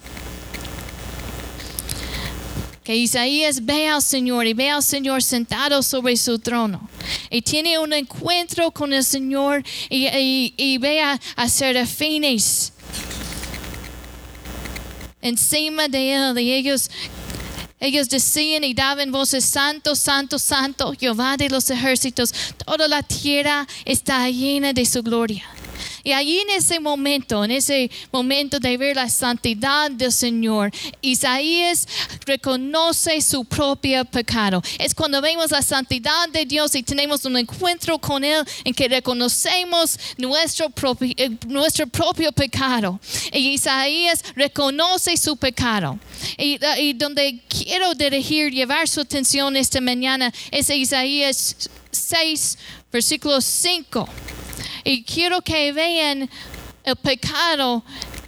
que 2.85 2.95
Isaías 2.95 3.65
ve 3.65 3.87
al 3.87 4.01
Señor 4.03 4.45
y 4.45 4.53
ve 4.53 4.69
al 4.69 4.83
Señor 4.83 5.23
sentado 5.23 5.81
sobre 5.81 6.15
su 6.15 6.37
trono. 6.37 6.87
Y 7.31 7.41
tiene 7.41 7.79
un 7.79 7.91
encuentro 7.91 8.69
con 8.69 8.93
el 8.93 9.03
Señor 9.03 9.63
y, 9.89 10.77
ve 10.77 11.01
a, 11.01 11.19
a 11.35 11.49
serafines 11.49 12.73
encima 15.27 15.87
de 15.87 16.13
él 16.13 16.37
ellos 16.37 16.89
ellos 17.79 18.07
decían 18.07 18.63
y 18.63 18.73
daban 18.73 19.11
voces, 19.11 19.43
Santo, 19.43 19.95
Santo, 19.95 20.39
Santo, 20.39 20.93
Jehová 20.97 21.35
de 21.37 21.49
los 21.49 21.69
ejércitos, 21.69 22.33
toda 22.65 22.87
la 22.87 23.03
tierra 23.03 23.67
está 23.83 24.29
llena 24.29 24.71
de 24.71 24.85
su 24.85 25.03
gloria. 25.03 25.43
Y 26.05 26.13
allí 26.13 26.37
en 26.37 26.51
ese 26.51 26.79
momento, 26.79 27.43
en 27.43 27.49
ese 27.49 27.89
momento 28.11 28.59
de 28.59 28.77
ver 28.77 28.95
la 28.95 29.09
santidad 29.09 29.89
del 29.89 30.11
Señor, 30.11 30.71
Isaías 31.01 31.87
reconoce 32.27 33.19
su 33.21 33.43
propio 33.43 34.05
pecado. 34.05 34.61
Es 34.77 34.93
cuando 34.93 35.19
vemos 35.19 35.49
la 35.49 35.63
santidad 35.63 36.29
de 36.29 36.45
Dios 36.45 36.75
y 36.75 36.83
tenemos 36.83 37.25
un 37.25 37.37
encuentro 37.37 37.97
con 37.97 38.23
Él 38.23 38.45
en 38.63 38.75
que 38.75 38.87
reconocemos 38.87 39.97
nuestro 40.17 40.69
propio, 40.69 41.11
eh, 41.17 41.31
nuestro 41.47 41.87
propio 41.87 42.31
pecado. 42.31 42.99
Y 43.33 43.53
Isaías 43.53 44.23
reconoce 44.35 45.17
su 45.17 45.35
pecado. 45.37 45.99
Y, 46.37 46.59
y 46.77 46.93
donde 46.93 47.41
quiero 47.49 47.95
dirigir, 47.95 48.51
llevar 48.51 48.87
su 48.87 49.01
atención 49.01 49.57
esta 49.57 49.81
mañana 49.81 50.31
es 50.51 50.69
Isaías 50.69 51.67
6, 51.89 52.59
versículo 52.91 53.41
5. 53.41 54.07
Y 54.85 55.03
quiero 55.03 55.41
que 55.41 55.73
vean 55.73 56.29
el 56.83 56.95
pecado 56.95 57.83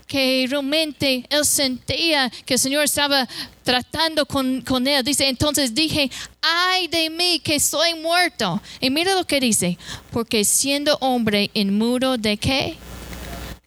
que 0.07 0.47
realmente 0.49 1.23
él 1.29 1.45
sentía 1.45 2.31
que 2.45 2.55
el 2.55 2.59
Señor 2.59 2.83
estaba 2.83 3.27
tratando 3.63 4.25
con, 4.25 4.61
con, 4.61 4.87
él. 4.87 5.03
Dice, 5.03 5.27
entonces 5.27 5.75
dije, 5.75 6.09
ay 6.41 6.87
de 6.87 7.11
mí 7.11 7.39
que 7.39 7.59
soy 7.59 7.93
muerto. 7.93 8.59
Y 8.79 8.89
mira 8.89 9.13
lo 9.13 9.25
que 9.25 9.39
dice, 9.39 9.77
porque 10.11 10.43
siendo 10.43 10.97
hombre 11.01 11.51
inmudo 11.53 12.17
de 12.17 12.37
qué? 12.37 12.77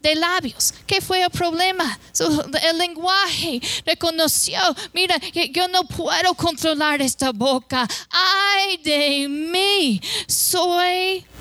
De 0.00 0.16
labios. 0.16 0.74
¿Qué 0.86 1.00
fue 1.00 1.22
el 1.22 1.30
problema? 1.30 1.98
el 2.18 2.78
lenguaje 2.78 3.60
reconoció, 3.86 4.58
mira, 4.92 5.16
yo 5.52 5.68
no 5.68 5.84
puedo 5.84 6.34
controlar 6.34 7.00
esta 7.02 7.30
boca. 7.30 7.86
Ay 8.10 8.78
de 8.78 9.28
mí, 9.28 10.00
soy 10.26 11.18
muerto. 11.18 11.39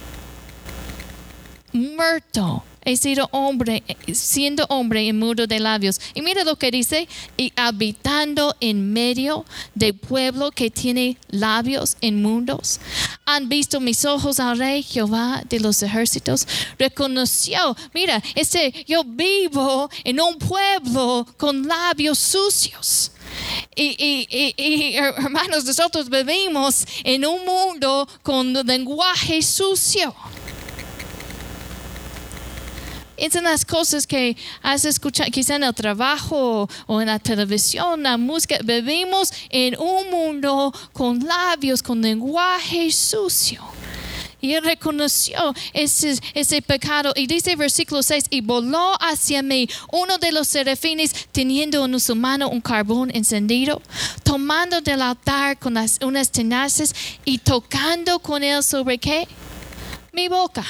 He 2.86 2.96
sido 2.96 3.28
hombre, 3.32 3.84
siendo 4.14 4.66
hombre 4.70 5.04
y 5.04 5.14
mudo 5.14 5.46
de 5.46 5.60
labios. 5.60 6.00
Y 6.14 6.22
mira 6.22 6.44
lo 6.44 6.56
que 6.56 6.72
dice, 6.72 7.08
y 7.38 7.52
habitando 7.56 8.56
en 8.62 8.94
medio 8.94 9.46
de 9.76 9.94
pueblo 9.94 10.50
que 10.52 10.72
tiene 10.72 11.18
labios 11.28 11.98
inmundos. 12.02 12.80
Han 13.26 13.50
visto 13.50 13.80
mis 13.80 14.06
ojos 14.06 14.40
al 14.40 14.58
rey 14.58 14.82
Jehová 14.82 15.44
de 15.48 15.60
los 15.60 15.84
ejércitos. 15.84 16.48
Reconoció, 16.78 17.76
mira, 17.94 18.24
este, 18.34 18.74
yo 18.88 19.04
vivo 19.04 19.90
en 20.04 20.22
un 20.22 20.38
pueblo 20.38 21.28
con 21.38 21.68
labios 21.68 22.18
sucios. 22.18 23.12
Y, 23.76 23.96
y, 24.00 24.54
y, 24.58 24.96
hermanos, 24.96 25.64
nosotros 25.66 26.10
vivimos 26.10 26.86
en 27.04 27.26
un 27.26 27.46
mundo 27.46 28.08
con 28.24 28.54
lenguaje 28.54 29.42
sucio. 29.42 30.16
En 33.22 33.44
las 33.44 33.66
cosas 33.66 34.08
que 34.08 34.38
has 34.62 34.86
escuchado, 34.86 35.30
quizá 35.30 35.56
en 35.58 35.64
el 35.64 35.74
trabajo 35.74 36.70
o 36.88 37.02
en 37.02 37.08
la 37.08 37.20
televisión, 37.20 38.04
la 38.04 38.18
música. 38.18 38.58
Vivimos 38.64 39.32
en 39.50 39.78
un 39.78 40.10
mundo 40.10 40.74
con 40.94 41.20
labios, 41.20 41.84
con 41.84 42.02
lenguaje 42.02 42.90
sucio. 42.92 43.62
Y 44.42 44.54
él 44.54 44.64
reconoció 44.64 45.54
ese, 45.74 46.18
ese, 46.34 46.62
pecado. 46.62 47.12
Y 47.14 47.28
dice 47.28 47.58
versículo 47.58 48.02
6, 48.02 48.26
y 48.30 48.40
voló 48.40 48.94
hacia 49.02 49.44
mí 49.44 49.68
uno 49.92 50.18
de 50.18 50.32
los 50.32 50.48
serafines 50.48 51.14
teniendo 51.34 51.84
en 51.84 52.00
su 52.00 52.16
mano 52.16 52.48
un 52.48 52.62
carbón 52.62 53.12
encendido, 53.14 53.82
tomando 54.24 54.80
del 54.80 55.02
altar 55.02 55.60
con 55.60 55.76
unas 56.02 56.32
tenaces 56.32 56.96
y 57.26 57.40
tocando 57.40 58.20
con 58.20 58.44
él 58.44 58.64
sobre 58.64 58.98
qué? 58.98 59.28
Mi 60.14 60.30
boca 60.30 60.66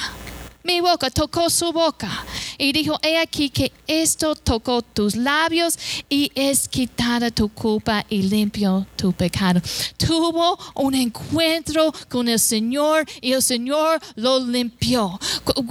mi 0.62 0.80
boca, 0.80 1.10
tocó 1.10 1.48
su 1.50 1.72
boca. 1.72 2.24
y 2.58 2.72
dijo, 2.72 2.98
he 3.02 3.16
aquí 3.16 3.48
que 3.48 3.72
esto 3.86 4.34
tocó 4.34 4.82
tus 4.82 5.16
labios 5.16 5.78
y 6.10 6.30
es 6.34 6.68
quitada 6.68 7.30
tu 7.30 7.48
culpa 7.48 8.04
y 8.08 8.22
limpio 8.22 8.86
tu 8.96 9.12
pecado. 9.12 9.62
Tuvo 9.96 10.58
un 10.74 10.94
encuentro 10.94 11.92
con 12.10 12.28
el 12.28 12.38
Señor 12.38 13.06
y 13.22 13.32
el 13.32 13.42
Señor 13.42 13.98
lo 14.14 14.44
limpió. 14.44 15.18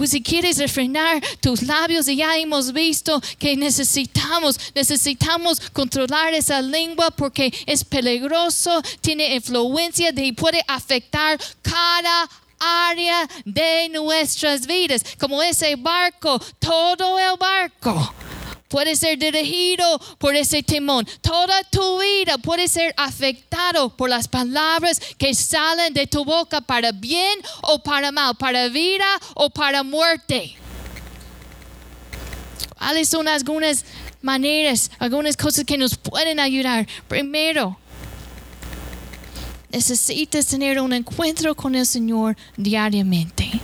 Si 0.06 0.24
quieres 0.24 0.58
refrenar 0.58 1.22
tus 1.40 1.62
labios, 1.62 2.08
y 2.08 2.16
ya 2.16 2.38
hemos 2.38 2.74
visto 2.74 3.22
que 3.38 3.56
necesitamos, 3.56 4.60
necesitamos 4.74 5.60
controlar 5.72 6.34
esa 6.34 6.62
lengua 6.62 7.12
porque 7.12 7.54
es 7.68 7.84
peligroso, 7.84 8.82
tiene 9.02 9.36
influencia 9.36 10.12
y 10.16 10.32
puede 10.32 10.64
afectar 10.68 11.40
cada 11.62 12.30
área 12.60 13.28
de 13.46 13.90
nuestras 13.90 14.66
vidas, 14.68 15.04
como 15.20 15.42
ese 15.42 15.76
barco, 15.76 16.40
todo 16.60 17.18
el 17.20 17.38
barco 17.38 18.14
puede 18.70 18.96
ser 18.96 19.18
dirigido 19.18 20.00
por 20.18 20.36
ese 20.36 20.64
timón. 20.64 21.06
Toda 21.22 21.64
tu 21.66 22.00
vida 22.00 22.38
puede 22.38 22.68
ser 22.70 22.94
afectado 22.96 23.90
por 23.90 24.10
las 24.10 24.28
palabras 24.28 25.02
que 25.18 25.34
salen 25.34 25.94
de 25.94 26.08
tu 26.08 26.24
boca 26.24 26.62
para 26.62 26.92
bien 26.94 27.40
o 27.64 27.80
para 27.80 28.12
mal, 28.12 28.36
para 28.36 28.70
vida 28.70 29.20
o 29.34 29.50
para 29.50 29.84
muerte. 29.84 30.56
¿Cuáles 32.78 33.10
son 33.10 33.28
algunas 33.28 33.84
maneras, 34.22 34.90
algunas 35.00 35.36
cosas 35.36 35.66
que 35.66 35.78
nos 35.78 35.98
pueden 35.98 36.40
ayudar? 36.40 36.88
Primero, 37.08 37.78
necesitas 39.72 40.46
tener 40.48 40.80
un 40.80 40.94
encuentro 40.94 41.56
con 41.56 41.76
el 41.76 41.86
Señor 41.86 42.36
diariamente. 42.58 43.62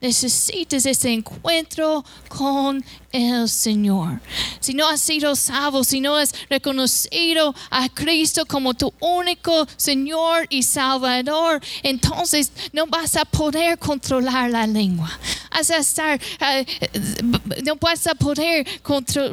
Necesitas 0.00 0.84
ese 0.84 1.14
encuentro 1.14 2.04
con 2.28 2.84
el 3.10 3.48
Señor. 3.48 4.20
Si 4.60 4.74
no 4.74 4.86
has 4.86 5.00
sido 5.00 5.34
salvo, 5.34 5.82
si 5.82 5.98
no 5.98 6.16
has 6.16 6.34
reconocido 6.50 7.54
a 7.70 7.88
Cristo 7.88 8.44
como 8.44 8.74
tu 8.74 8.92
único 9.00 9.66
Señor 9.78 10.46
y 10.50 10.62
Salvador, 10.62 11.62
entonces 11.82 12.52
no 12.74 12.86
vas 12.86 13.16
a 13.16 13.24
poder 13.24 13.78
controlar 13.78 14.50
la 14.50 14.66
lengua. 14.66 15.10
Vas 15.50 15.70
a 15.70 15.78
estar, 15.78 16.20
eh, 16.40 16.66
no 17.64 17.76
vas 17.76 18.06
a 18.06 18.14
poder 18.14 18.66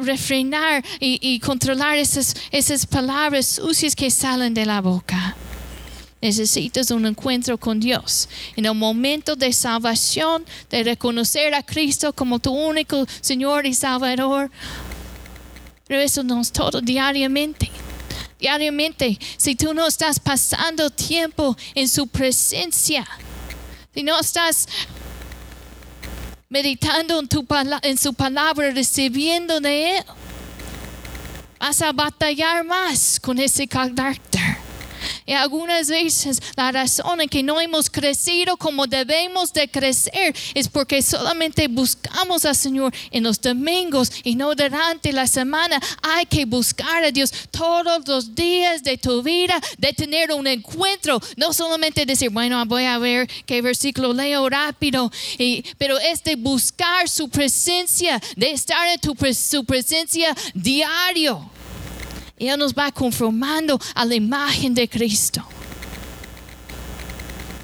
refrenar 0.00 0.82
y, 1.00 1.18
y 1.20 1.38
controlar 1.38 1.98
esas, 1.98 2.34
esas 2.50 2.86
palabras 2.86 3.44
sucias 3.44 3.94
que 3.94 4.10
salen 4.10 4.54
de 4.54 4.64
la 4.64 4.80
boca. 4.80 5.36
Necesitas 6.22 6.92
un 6.92 7.04
encuentro 7.04 7.58
con 7.58 7.80
Dios. 7.80 8.28
En 8.54 8.64
el 8.64 8.74
momento 8.74 9.34
de 9.34 9.52
salvación, 9.52 10.46
de 10.70 10.84
reconocer 10.84 11.52
a 11.52 11.64
Cristo 11.64 12.12
como 12.12 12.38
tu 12.38 12.52
único 12.52 13.04
Señor 13.20 13.66
y 13.66 13.74
Salvador. 13.74 14.48
Pero 15.88 16.00
eso 16.00 16.22
no 16.22 16.40
es 16.40 16.52
todo 16.52 16.80
diariamente. 16.80 17.70
Diariamente, 18.38 19.18
si 19.36 19.56
tú 19.56 19.74
no 19.74 19.86
estás 19.86 20.18
pasando 20.18 20.90
tiempo 20.90 21.56
en 21.74 21.88
su 21.88 22.06
presencia, 22.06 23.06
si 23.92 24.02
no 24.02 24.18
estás 24.18 24.68
meditando 26.48 27.20
en, 27.82 27.98
su 27.98 28.14
palabra, 28.14 28.70
recibiendo 28.70 29.60
de 29.60 29.98
Él, 29.98 30.04
vas 31.58 31.82
a 31.82 31.92
batallar 31.92 32.64
más 32.64 33.18
con 33.20 33.38
ese 33.38 33.66
carácter. 33.66 34.31
Y 35.26 35.32
algunas 35.32 35.88
veces 35.88 36.40
la 36.56 36.72
razón 36.72 37.20
en 37.20 37.28
que 37.28 37.42
no 37.42 37.60
hemos 37.60 37.90
crecido 37.90 38.56
como 38.56 38.86
debemos 38.86 39.52
de 39.52 39.68
crecer 39.68 40.34
es 40.54 40.68
porque 40.68 41.02
solamente 41.02 41.68
buscamos 41.68 42.44
al 42.44 42.56
Señor 42.56 42.94
en 43.10 43.24
los 43.24 43.40
domingos 43.40 44.10
y 44.24 44.34
no 44.34 44.54
durante 44.54 45.12
la 45.12 45.26
semana. 45.26 45.80
Hay 46.02 46.26
que 46.26 46.44
buscar 46.44 47.04
a 47.04 47.10
Dios 47.10 47.32
todos 47.50 48.06
los 48.06 48.34
días 48.34 48.82
de 48.82 48.98
tu 48.98 49.22
vida, 49.22 49.60
de 49.78 49.92
tener 49.92 50.32
un 50.32 50.46
encuentro. 50.46 51.20
No 51.36 51.52
solamente 51.52 52.06
decir, 52.06 52.30
bueno, 52.30 52.64
voy 52.66 52.84
a 52.84 52.98
ver 52.98 53.28
qué 53.46 53.62
versículo 53.62 54.12
leo 54.12 54.48
rápido, 54.48 55.10
pero 55.78 55.98
es 55.98 56.22
de 56.24 56.36
buscar 56.36 57.08
su 57.08 57.28
presencia, 57.28 58.20
de 58.36 58.50
estar 58.52 58.88
en 58.88 59.34
su 59.34 59.64
presencia 59.64 60.34
diario. 60.54 61.50
Él 62.48 62.58
nos 62.58 62.74
va 62.74 62.90
conformando 62.90 63.78
a 63.94 64.04
la 64.04 64.14
imagen 64.14 64.74
de 64.74 64.88
Cristo. 64.88 65.44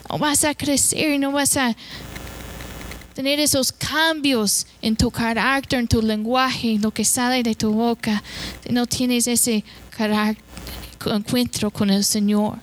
No 0.09 0.19
vas 0.19 0.45
a 0.45 0.55
crecer, 0.55 1.19
no 1.21 1.33
vas 1.33 1.57
a 1.57 1.77
tener 3.15 3.41
esos 3.41 3.73
cambios 3.73 4.67
en 4.81 4.97
tu 4.97 5.11
carácter, 5.11 5.81
en 5.81 5.89
tu 5.89 6.01
lenguaje, 6.01 6.75
en 6.75 6.83
lo 6.83 6.93
que 6.93 7.05
sale 7.05 7.43
de 7.43 7.55
tu 7.55 7.73
boca. 7.73 8.23
No 8.71 8.87
tienes 8.87 9.27
ese 9.27 9.65
encuentro 11.05 11.71
con 11.71 11.91
el 11.91 12.05
Señor. 12.05 12.59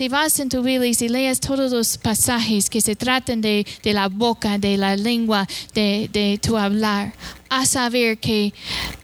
Si 0.00 0.08
vas 0.08 0.40
en 0.40 0.48
tu 0.48 0.62
Biblia 0.62 0.88
y 0.88 0.94
si 0.94 1.10
lees 1.10 1.40
todos 1.40 1.72
los 1.72 1.98
pasajes 1.98 2.70
que 2.70 2.80
se 2.80 2.96
tratan 2.96 3.42
de, 3.42 3.66
la 3.84 4.08
boca, 4.08 4.56
de 4.56 4.78
la 4.78 4.96
lengua, 4.96 5.46
de, 5.74 6.40
tu 6.42 6.56
hablar, 6.56 7.12
a 7.50 7.66
saber 7.66 8.16
que, 8.16 8.54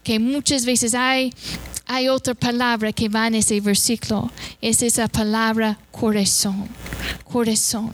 que 0.01 0.17
muchas 0.17 0.65
veces 0.65 0.95
hay, 0.95 1.31
hay 1.87 2.09
otra 2.09 2.33
palabra 2.33 2.91
que 2.91 3.07
va 3.07 3.27
en 3.27 3.35
ese 3.35 3.61
versículo. 3.61 4.29
Es 4.61 4.83
esa 4.83 5.07
palabra 5.07 5.79
corazón. 5.91 6.67
Corazón. 7.23 7.93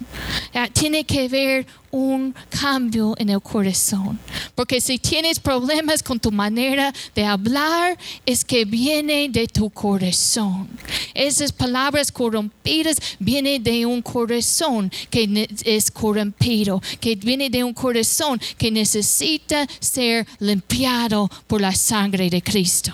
Tiene 0.73 1.03
que 1.03 1.27
ver 1.27 1.67
un 1.91 2.33
cambio 2.49 3.13
en 3.17 3.29
el 3.29 3.39
corazón. 3.39 4.19
Porque 4.55 4.81
si 4.81 4.97
tienes 4.97 5.39
problemas 5.39 6.01
con 6.01 6.19
tu 6.19 6.31
manera 6.31 6.91
de 7.13 7.23
hablar, 7.23 7.97
es 8.25 8.43
que 8.43 8.65
viene 8.65 9.29
de 9.29 9.47
tu 9.47 9.69
corazón. 9.69 10.67
Esas 11.13 11.51
palabras 11.51 12.11
corrompidas 12.11 12.97
vienen 13.19 13.63
de 13.63 13.85
un 13.85 14.01
corazón 14.01 14.91
que 15.11 15.47
es 15.63 15.91
corrompido, 15.91 16.81
que 16.99 17.15
viene 17.15 17.51
de 17.51 17.63
un 17.63 17.73
corazón 17.73 18.41
que 18.57 18.71
necesita 18.71 19.67
ser 19.79 20.25
limpiado 20.39 21.29
por 21.45 21.61
la 21.61 21.75
sangre 21.75 22.29
de 22.29 22.41
Cristo. 22.41 22.91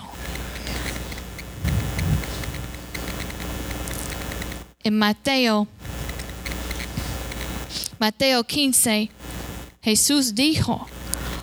En 4.82 4.98
Mateo 4.98 5.68
Mateo 8.00 8.44
15, 8.44 9.10
Jesús 9.82 10.34
dijo, 10.34 10.86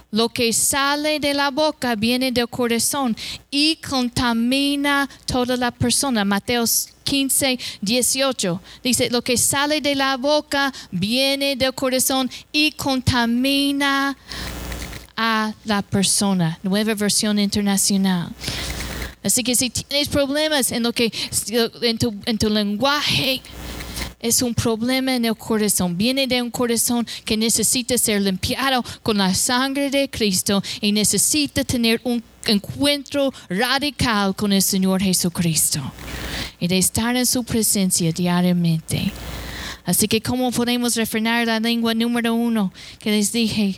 lo 0.10 0.30
que 0.30 0.52
sale 0.54 1.20
de 1.20 1.36
la 1.36 1.52
boca 1.52 1.96
viene 1.96 2.32
del 2.32 2.48
corazón 2.48 3.16
y 3.52 3.76
contamina 3.76 5.08
toda 5.28 5.56
la 5.56 5.70
persona. 5.70 6.26
Mateo 6.26 6.66
15, 7.04 7.60
18. 7.82 8.62
Dice, 8.82 9.10
lo 9.12 9.22
que 9.22 9.38
sale 9.38 9.82
de 9.82 9.94
la 9.94 10.18
boca 10.18 10.74
viene 10.90 11.56
del 11.56 11.76
corazón 11.76 12.28
y 12.52 12.72
contamina 12.72 14.18
a 15.16 15.54
la 15.66 15.84
persona. 15.84 16.58
Nueva 16.64 16.96
versión 16.96 17.38
internacional. 17.38 18.30
Así 19.28 19.44
que 19.44 19.56
si 19.56 19.70
tienes 19.70 20.08
problemas 20.08 20.72
en 20.72 20.84
lo 20.84 20.94
que 20.94 21.12
en 21.82 21.98
tu, 21.98 22.16
en 22.26 22.38
tu 22.38 22.50
lenguaje, 22.50 23.42
es 24.22 24.42
un 24.42 24.54
problema 24.54 25.16
en 25.16 25.26
el 25.26 25.36
corazón. 25.36 25.98
Viene 25.98 26.28
de 26.28 26.42
un 26.42 26.50
corazón 26.50 27.06
que 27.26 27.36
necesita 27.36 27.98
ser 27.98 28.22
limpiado 28.22 28.84
con 29.04 29.18
la 29.18 29.34
sangre 29.34 29.90
de 29.90 30.10
Cristo 30.10 30.64
y 30.80 30.94
necesita 30.94 31.66
tener 31.66 32.00
un 32.06 32.24
encuentro 32.46 33.34
radical 33.50 34.34
con 34.34 34.54
el 34.54 34.62
Señor 34.62 35.02
Jesucristo 35.02 35.82
y 36.62 36.70
de 36.70 36.78
estar 36.78 37.14
en 37.18 37.26
su 37.26 37.44
presencia 37.44 38.14
diariamente. 38.14 39.12
Así 39.84 40.08
que, 40.08 40.22
¿cómo 40.22 40.52
podemos 40.52 40.96
refrenar 40.96 41.48
la 41.48 41.60
lengua 41.60 41.94
número 41.94 42.34
uno 42.34 42.72
que 43.00 43.12
les 43.12 43.34
dije? 43.34 43.78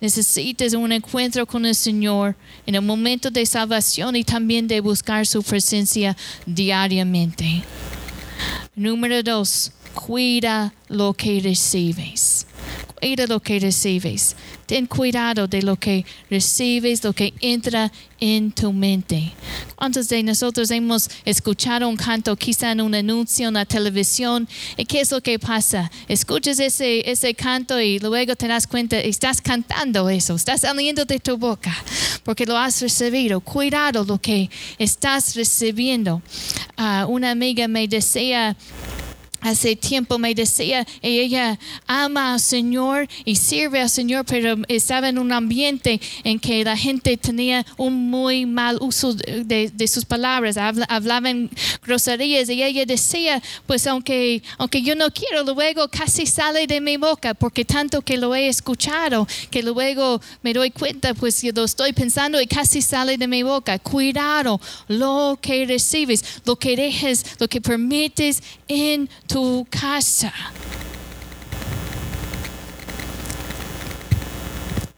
Necesitas 0.00 0.72
un 0.72 0.92
encuentro 0.92 1.46
con 1.46 1.66
el 1.66 1.74
Señor 1.74 2.34
en 2.66 2.74
el 2.74 2.82
momento 2.82 3.30
de 3.30 3.44
salvación 3.44 4.16
y 4.16 4.24
también 4.24 4.66
de 4.66 4.80
buscar 4.80 5.26
su 5.26 5.42
presencia 5.42 6.16
diariamente. 6.46 7.62
Número 8.74 9.22
dos, 9.22 9.72
cuida 9.94 10.72
lo 10.88 11.12
que 11.12 11.40
recibes. 11.40 12.46
Cuida 13.00 13.26
lo 13.26 13.40
que 13.40 13.58
recibes. 13.58 14.36
Ten 14.66 14.86
cuidado 14.86 15.48
de 15.48 15.62
lo 15.62 15.76
que 15.76 16.04
recibes, 16.28 17.02
lo 17.02 17.12
que 17.12 17.32
entra 17.40 17.90
en 18.20 18.52
tu 18.52 18.72
mente. 18.72 19.32
¿Cuántos 19.74 20.08
de 20.08 20.22
nosotros 20.22 20.70
hemos 20.70 21.08
escuchado 21.24 21.88
un 21.88 21.96
canto, 21.96 22.36
quizá 22.36 22.72
en 22.72 22.82
un 22.82 22.94
anuncio 22.94 23.48
en 23.48 23.54
la 23.54 23.64
televisión? 23.64 24.46
¿Y 24.76 24.84
qué 24.84 25.00
es 25.00 25.10
lo 25.10 25.20
que 25.22 25.38
pasa? 25.38 25.90
Escuchas 26.08 26.60
ese, 26.60 27.10
ese 27.10 27.34
canto 27.34 27.80
y 27.80 27.98
luego 27.98 28.36
te 28.36 28.46
das 28.46 28.66
cuenta, 28.66 29.00
estás 29.00 29.40
cantando 29.40 30.10
eso, 30.10 30.34
estás 30.34 30.60
saliendo 30.60 31.04
de 31.04 31.18
tu 31.18 31.38
boca 31.38 31.74
porque 32.22 32.46
lo 32.46 32.56
has 32.56 32.80
recibido. 32.80 33.40
Cuidado 33.40 34.04
lo 34.04 34.18
que 34.18 34.50
estás 34.78 35.34
recibiendo. 35.34 36.22
Uh, 36.78 37.06
una 37.10 37.30
amiga 37.30 37.66
me 37.66 37.88
decía, 37.88 38.56
hace 39.40 39.76
tiempo 39.76 40.18
me 40.18 40.34
decía, 40.34 40.86
ella 41.02 41.58
ama 41.86 42.34
al 42.34 42.40
Señor 42.40 43.08
y 43.24 43.36
sirve 43.36 43.80
al 43.80 43.90
Señor, 43.90 44.24
pero 44.26 44.56
estaba 44.68 45.08
en 45.08 45.18
un 45.18 45.32
ambiente 45.32 46.00
en 46.24 46.38
que 46.38 46.64
la 46.64 46.76
gente 46.76 47.16
tenía 47.16 47.64
un 47.76 48.10
muy 48.10 48.46
mal 48.46 48.78
uso 48.80 49.14
de, 49.14 49.88
sus 49.88 50.04
palabras, 50.04 50.56
Habla, 50.56 50.86
hablaban 50.88 51.50
groserías 51.82 52.48
y 52.48 52.62
ella 52.62 52.84
decía, 52.84 53.42
pues 53.66 53.86
aunque, 53.86 54.42
aunque 54.58 54.82
yo 54.82 54.94
no 54.94 55.10
quiero, 55.10 55.42
luego 55.42 55.88
casi 55.88 56.26
sale 56.26 56.66
de 56.66 56.80
mi 56.80 56.96
boca, 56.96 57.34
porque 57.34 57.64
tanto 57.64 58.02
que 58.02 58.16
lo 58.16 58.34
he 58.34 58.48
escuchado, 58.48 59.26
que 59.50 59.62
luego 59.62 60.20
me 60.42 60.52
doy 60.52 60.70
cuenta, 60.70 61.14
pues 61.14 61.42
yo 61.42 61.52
lo 61.54 61.64
estoy 61.64 61.92
pensando 61.92 62.40
y 62.40 62.46
casi 62.46 62.82
sale 62.82 63.16
de 63.16 63.26
mi 63.26 63.42
boca. 63.42 63.78
Cuidado 63.78 64.60
lo 64.88 65.38
que 65.40 65.66
recibes, 65.66 66.42
lo 66.44 66.56
que 66.56 66.76
dejes, 66.76 67.24
lo 67.38 67.48
que 67.48 67.60
permites 67.60 68.42
en 68.68 69.08
tu 69.30 69.66
casa. 69.70 70.32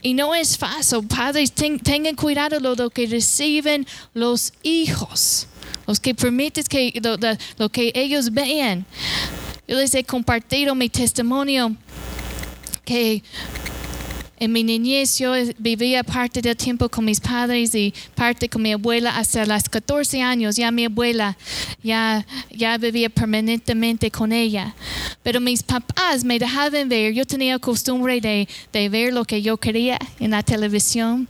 Y 0.01 0.15
no 0.15 0.35
es 0.35 0.57
fácil, 0.57 1.07
padres, 1.07 1.53
ten, 1.53 1.79
tengan 1.79 2.17
cuidado 2.17 2.59
de 2.59 2.83
lo 2.83 2.91
que 2.91 3.07
reciben 3.07 3.87
los 4.15 4.53
hijos, 4.63 5.47
los 5.87 6.01
que 6.01 6.15
permiten 6.15 6.65
que 6.65 6.93
lo, 7.01 7.17
lo 7.59 7.69
que 7.69 7.93
ellos 7.95 8.33
vean. 8.33 8.85
Yo 9.69 9.77
les 9.77 9.95
he 9.95 10.03
compartido 10.03 10.75
mi 10.75 10.89
testimonio 10.89 11.77
que 12.85 13.23
en 14.43 14.51
mi 14.51 14.65
niñez 14.65 15.19
yo 15.19 15.35
vivía 15.57 16.03
parte 16.03 16.43
del 16.43 16.57
tiempo 16.57 16.89
con 16.89 17.05
mis 17.05 17.21
padres 17.21 17.77
y 17.77 17.95
parte 18.17 18.49
con 18.49 18.61
mi 18.61 18.73
abuela 18.73 19.17
hasta 19.17 19.47
los 19.47 19.69
14 19.69 20.21
años. 20.21 20.57
Ya 20.57 20.73
mi 20.73 20.87
abuela 20.87 21.37
ya, 21.81 22.27
ya 22.51 22.77
vivía 22.77 23.09
permanentemente 23.09 24.11
con 24.11 24.33
ella. 24.33 24.75
Pero 25.23 25.41
mis 25.41 25.63
papás 25.63 26.25
me 26.25 26.41
dejaban 26.41 26.89
ver, 26.89 27.15
yo 27.15 27.25
tenía 27.25 27.57
costumbre 27.61 28.21
de, 28.21 28.49
de 28.73 28.89
ver 28.89 29.13
lo 29.13 29.25
que 29.25 29.43
yo 29.43 29.59
quería 29.59 29.97
en 30.19 30.33
la 30.33 30.43
televisión. 30.43 31.29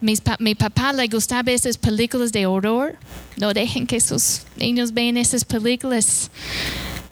Mis, 0.00 0.22
mi 0.38 0.54
papá 0.54 0.92
le 0.92 1.08
gustaba 1.08 1.50
esas 1.50 1.76
películas 1.76 2.30
de 2.30 2.46
horror. 2.46 2.96
No 3.36 3.52
dejen 3.52 3.88
que 3.88 4.00
sus 4.00 4.42
niños 4.56 4.94
vean 4.94 5.16
esas 5.16 5.44
películas 5.44 6.30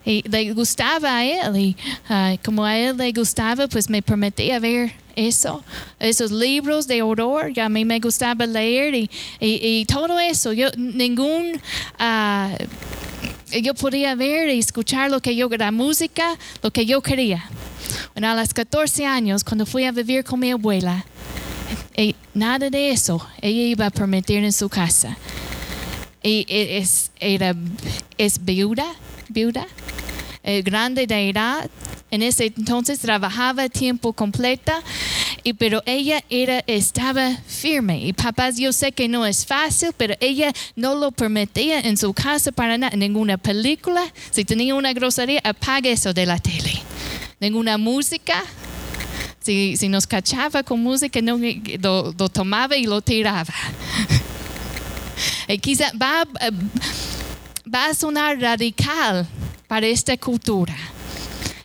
y 0.05 0.23
le 0.29 0.53
gustaba 0.53 1.17
a 1.17 1.25
él 1.25 1.57
y 1.57 1.75
uh, 2.09 2.37
como 2.45 2.63
a 2.63 2.77
él 2.77 2.95
le 2.95 3.11
gustaba 3.11 3.67
pues 3.67 3.89
me 3.89 4.03
permitía 4.03 4.59
ver 4.59 5.04
eso 5.15 5.63
esos 5.99 6.31
libros 6.31 6.87
de 6.87 7.01
horror 7.01 7.51
y 7.55 7.59
a 7.59 7.69
mí 7.69 7.85
me 7.85 7.99
gustaba 7.99 8.45
leer 8.45 8.95
y, 8.95 9.09
y, 9.39 9.85
todo 9.85 10.19
eso 10.19 10.53
yo 10.53 10.69
ningún 10.77 11.59
uh, 11.99 13.59
yo 13.61 13.73
podía 13.73 14.15
ver 14.15 14.49
y 14.49 14.59
escuchar 14.59 15.09
lo 15.09 15.21
que 15.21 15.35
yo 15.35 15.49
la 15.49 15.71
música 15.71 16.37
lo 16.61 16.71
que 16.71 16.85
yo 16.85 17.01
quería 17.01 17.49
bueno, 18.13 18.29
a 18.29 18.35
los 18.35 18.53
14 18.53 19.05
años 19.05 19.43
cuando 19.43 19.65
fui 19.65 19.85
a 19.85 19.91
vivir 19.91 20.23
con 20.23 20.39
mi 20.39 20.51
abuela 20.51 21.05
nada 22.33 22.69
de 22.69 22.91
eso 22.91 23.25
ella 23.41 23.61
iba 23.61 23.85
a 23.85 23.89
permitir 23.89 24.43
en 24.43 24.51
su 24.51 24.69
casa 24.69 25.17
y 26.21 26.45
es, 26.49 27.11
era, 27.19 27.55
es 28.17 28.43
viuda 28.43 28.85
viuda, 29.29 29.67
eh, 30.43 30.61
grande 30.61 31.07
de 31.07 31.29
edad. 31.29 31.69
En 32.11 32.21
ese 32.21 32.53
entonces 32.55 32.99
trabajaba 32.99 33.67
tiempo 33.67 34.13
completa, 34.13 34.81
y, 35.43 35.53
pero 35.53 35.81
ella 35.85 36.23
era, 36.29 36.63
estaba 36.67 37.35
firme. 37.47 37.99
Y 37.99 38.13
papás, 38.13 38.57
yo 38.57 38.71
sé 38.71 38.91
que 38.91 39.07
no 39.07 39.25
es 39.25 39.45
fácil, 39.45 39.89
pero 39.97 40.15
ella 40.19 40.53
no 40.75 40.95
lo 40.95 41.11
permitía 41.11 41.79
en 41.79 41.97
su 41.97 42.13
casa 42.13 42.51
para 42.51 42.77
nada. 42.77 42.95
Ninguna 42.95 43.37
película, 43.37 44.01
si 44.31 44.45
tenía 44.45 44.75
una 44.75 44.93
grosería, 44.93 45.41
apague 45.43 45.91
eso 45.91 46.13
de 46.13 46.25
la 46.25 46.39
tele. 46.39 46.73
Ninguna 47.39 47.77
música. 47.77 48.43
Si, 49.39 49.77
si 49.77 49.89
nos 49.89 50.07
cachaba 50.07 50.63
con 50.63 50.81
música, 50.81 51.21
no, 51.21 51.37
lo, 51.37 52.13
lo 52.17 52.29
tomaba 52.29 52.75
y 52.77 52.85
lo 52.85 53.01
tiraba. 53.01 53.53
y 55.47 55.57
quizá 55.59 55.91
va 56.01 56.25
va 57.73 57.87
a 57.87 57.93
sonar 57.93 58.39
radical 58.39 59.27
para 59.67 59.87
esta 59.87 60.15
cultura. 60.17 60.75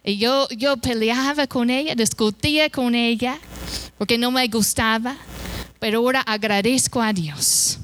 Y 0.02 0.16
yo, 0.16 0.48
yo 0.50 0.76
peleaba 0.78 1.46
con 1.46 1.68
ella, 1.68 1.94
discutía 1.94 2.70
con 2.70 2.94
ella, 2.94 3.38
porque 3.98 4.16
no 4.16 4.30
me 4.30 4.48
gustaba, 4.48 5.16
pero 5.78 5.98
ahora 5.98 6.20
agradezco 6.22 7.02
a 7.02 7.12
Dios. 7.12 7.78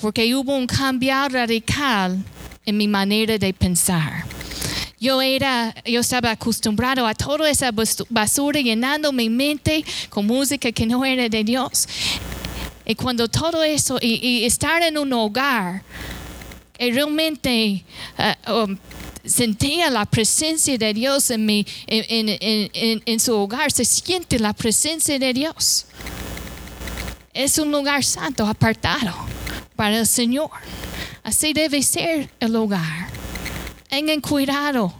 Porque 0.00 0.34
hubo 0.34 0.54
un 0.56 0.66
cambio 0.66 1.28
radical 1.28 2.22
en 2.66 2.76
mi 2.76 2.86
manera 2.86 3.38
de 3.38 3.52
pensar. 3.54 4.24
Yo 4.98 5.22
era, 5.22 5.74
yo 5.86 6.00
estaba 6.00 6.32
acostumbrado 6.32 7.06
a 7.06 7.14
toda 7.14 7.48
esa 7.48 7.70
basura 8.10 8.60
llenando 8.60 9.12
mi 9.12 9.30
mente 9.30 9.82
con 10.10 10.26
música 10.26 10.70
que 10.70 10.84
no 10.84 11.02
era 11.04 11.26
de 11.30 11.42
Dios. 11.42 11.88
Y 12.84 12.94
cuando 12.94 13.26
todo 13.26 13.62
eso, 13.62 13.98
y, 14.02 14.16
y 14.26 14.44
estar 14.44 14.82
en 14.82 14.98
un 14.98 15.10
hogar, 15.14 15.82
y 16.78 16.92
realmente 16.92 17.84
uh, 18.46 18.52
um, 18.52 18.78
sentía 19.24 19.90
la 19.90 20.04
presencia 20.04 20.76
de 20.78 20.94
Dios 20.94 21.30
en, 21.30 21.46
mi, 21.46 21.66
en, 21.86 23.20
su 23.20 23.34
hogar, 23.34 23.70
se 23.70 23.84
siente 23.84 24.38
la 24.38 24.52
presencia 24.52 25.18
de 25.18 25.32
Dios. 25.32 25.86
Es 27.32 27.58
un 27.58 27.70
lugar 27.70 28.02
santo, 28.04 28.46
apartado 28.46 29.14
para 29.76 29.98
el 29.98 30.06
Señor. 30.06 30.50
Así 31.22 31.52
debe 31.52 31.82
ser 31.82 32.30
el 32.40 32.56
hogar. 32.56 33.08
Tengan 33.88 34.20
cuidado, 34.20 34.92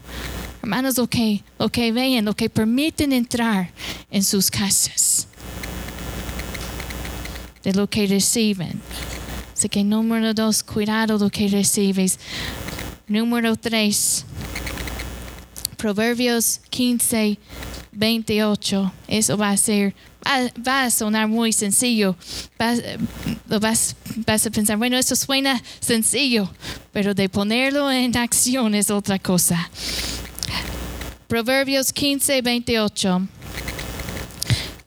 hermanos, 0.62 0.96
lo 0.96 1.06
que, 1.06 1.42
lo 1.58 1.68
que 1.68 1.92
vean, 1.92 2.24
lo 2.24 2.34
que 2.34 2.50
permiten 2.50 3.12
entrar 3.12 3.70
en 4.10 4.22
sus 4.22 4.50
casas, 4.50 5.26
de 7.62 7.72
lo 7.72 7.88
que 7.88 8.06
reciben. 8.06 8.80
Así 9.60 9.68
que 9.68 9.84
número 9.84 10.32
dos, 10.32 10.62
cuidado 10.62 11.18
lo 11.18 11.28
que 11.28 11.46
recibes. 11.48 12.18
Número 13.10 13.56
tres, 13.56 14.24
Proverbios 15.76 16.60
15, 16.70 17.40
28. 17.90 18.92
Eso 19.08 19.36
va 19.36 19.50
a 19.50 19.56
ser, 19.56 19.96
va, 20.64 20.84
a 20.84 20.90
sonar 20.92 21.26
muy 21.26 21.52
sencillo. 21.52 22.14
Vas, 22.56 22.80
vas, 23.48 23.96
vas 24.14 24.46
a 24.46 24.50
pensar, 24.50 24.76
bueno, 24.76 24.96
eso 24.96 25.16
suena 25.16 25.60
sencillo, 25.80 26.48
pero 26.92 27.12
de 27.12 27.28
ponerlo 27.28 27.90
en 27.90 28.16
acción 28.16 28.76
es 28.76 28.92
otra 28.92 29.18
cosa. 29.18 29.68
Proverbios 31.26 31.92
15, 31.92 32.42
28. 32.42 33.28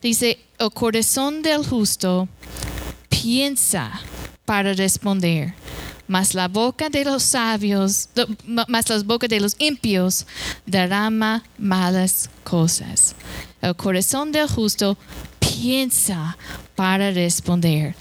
Dice, 0.01 0.39
el 0.59 0.71
corazón 0.71 1.41
del 1.41 1.65
justo 1.65 2.29
piensa 3.09 3.91
para 4.45 4.71
responder. 4.71 5.61
Mas 6.07 6.33
la 6.33 6.47
boca 6.47 6.89
de 6.89 7.05
los 7.05 7.23
sabios, 7.23 8.09
mas 8.45 8.89
las 8.89 9.05
bocas 9.05 9.29
de 9.29 9.39
los 9.39 9.55
impios 9.59 10.25
derrama 10.65 11.43
malas 11.57 12.29
cosas. 12.43 13.15
El 13.61 13.75
corazón 13.75 14.31
del 14.31 14.47
justo 14.47 14.97
piensa 15.39 16.37
para 16.75 17.11
responder. 17.11 17.95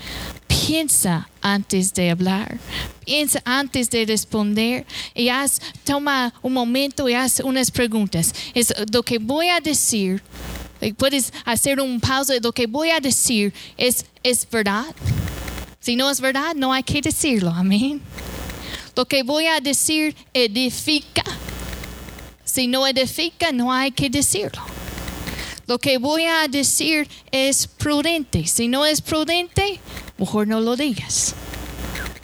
Piensa 0.48 1.28
antes 1.40 1.92
de 1.94 2.10
hablar. 2.10 2.58
Piensa 3.04 3.40
antes 3.44 3.90
de 3.90 4.04
responder. 4.04 4.86
Y 5.14 5.28
haz, 5.28 5.60
toma 5.84 6.32
un 6.42 6.52
momento 6.52 7.08
y 7.08 7.14
haz 7.14 7.40
unas 7.40 7.70
preguntas. 7.70 8.34
Es 8.54 8.72
lo 8.92 9.02
que 9.02 9.18
voy 9.18 9.48
a 9.48 9.60
decir. 9.60 10.22
Puedes 10.96 11.32
hacer 11.44 11.80
un 11.80 12.00
pausa. 12.00 12.34
Lo 12.42 12.52
que 12.52 12.66
voy 12.66 12.90
a 12.90 13.00
decir 13.00 13.52
es, 13.76 14.04
es 14.22 14.48
verdad. 14.48 14.94
Si 15.82 15.96
no 15.96 16.08
es 16.08 16.20
verdad, 16.20 16.54
no 16.54 16.72
hay 16.72 16.84
que 16.84 17.00
decirlo. 17.00 17.50
Amén. 17.50 18.00
Lo 18.94 19.04
que 19.04 19.24
voy 19.24 19.46
a 19.46 19.58
decir 19.58 20.14
edifica. 20.32 21.24
Si 22.44 22.68
no 22.68 22.86
edifica, 22.86 23.50
no 23.50 23.72
hay 23.72 23.90
que 23.90 24.08
decirlo. 24.08 24.62
Lo 25.66 25.80
que 25.80 25.98
voy 25.98 26.22
a 26.22 26.46
decir 26.46 27.08
es 27.32 27.66
prudente. 27.66 28.46
Si 28.46 28.68
no 28.68 28.86
es 28.86 29.00
prudente, 29.00 29.80
mejor 30.18 30.46
no 30.46 30.60
lo 30.60 30.76
digas. 30.76 31.34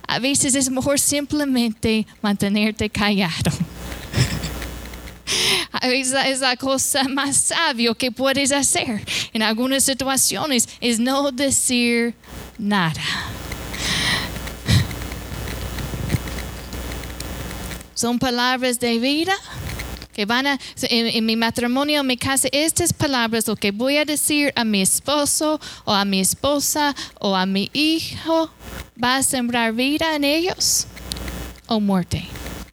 A 0.06 0.20
veces 0.20 0.54
es 0.54 0.70
mejor 0.70 1.00
simplemente 1.00 2.06
mantenerte 2.22 2.88
callado. 2.88 3.50
A 5.72 5.88
veces 5.88 6.14
es 6.26 6.40
la 6.40 6.56
cosa 6.56 7.08
más 7.08 7.36
sabia 7.36 7.92
que 7.94 8.12
puedes 8.12 8.52
hacer 8.52 9.04
en 9.32 9.42
algunas 9.42 9.82
situaciones 9.82 10.68
es 10.80 11.00
no 11.00 11.32
decir 11.32 12.14
nada. 12.56 13.02
Son 17.98 18.20
palabras 18.20 18.78
de 18.78 19.00
vida 19.00 19.34
que 20.12 20.24
van 20.24 20.46
a, 20.46 20.60
en, 20.82 21.06
en, 21.08 21.26
mi 21.26 21.34
matrimonio, 21.34 22.02
en 22.02 22.06
mi 22.06 22.16
casa, 22.16 22.46
estas 22.52 22.92
palabras, 22.92 23.48
lo 23.48 23.56
que 23.56 23.72
voy 23.72 23.96
a 23.96 24.04
decir 24.04 24.52
a 24.54 24.62
mi 24.62 24.80
esposo 24.80 25.60
o 25.84 25.92
a 25.92 26.04
mi 26.04 26.20
esposa 26.20 26.94
o 27.18 27.34
a 27.34 27.44
mi 27.44 27.70
hijo, 27.72 28.50
va 29.02 29.16
a 29.16 29.24
sembrar 29.24 29.72
vida 29.72 30.14
en 30.14 30.22
ellos 30.22 30.86
o 31.66 31.80
muerte. 31.80 32.24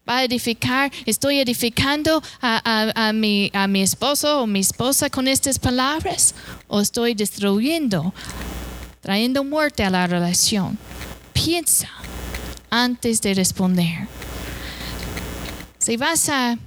va 0.07 0.17
a 0.17 0.23
edificar, 0.25 0.91
estoy 1.07 1.39
edificando 1.39 2.21
a, 2.39 2.61
a, 2.63 3.07
a, 3.07 3.11
mi, 3.11 3.49
a 3.55 3.67
mi 3.67 3.81
esposo 3.81 4.43
o 4.43 4.45
mi 4.45 4.59
esposa 4.59 5.09
con 5.09 5.27
estas 5.27 5.57
palabras 5.57 6.35
o 6.67 6.81
estoy 6.81 7.15
destruyendo, 7.15 8.13
trayendo 9.01 9.43
muerte 9.43 9.83
a 9.83 9.89
la 9.89 10.05
relación. 10.05 10.77
Piensa 11.33 11.89
antes 12.69 13.21
de 13.21 13.33
responder. 13.33 14.07
Si 15.85 15.97
vas 15.97 16.29
a 16.29 16.57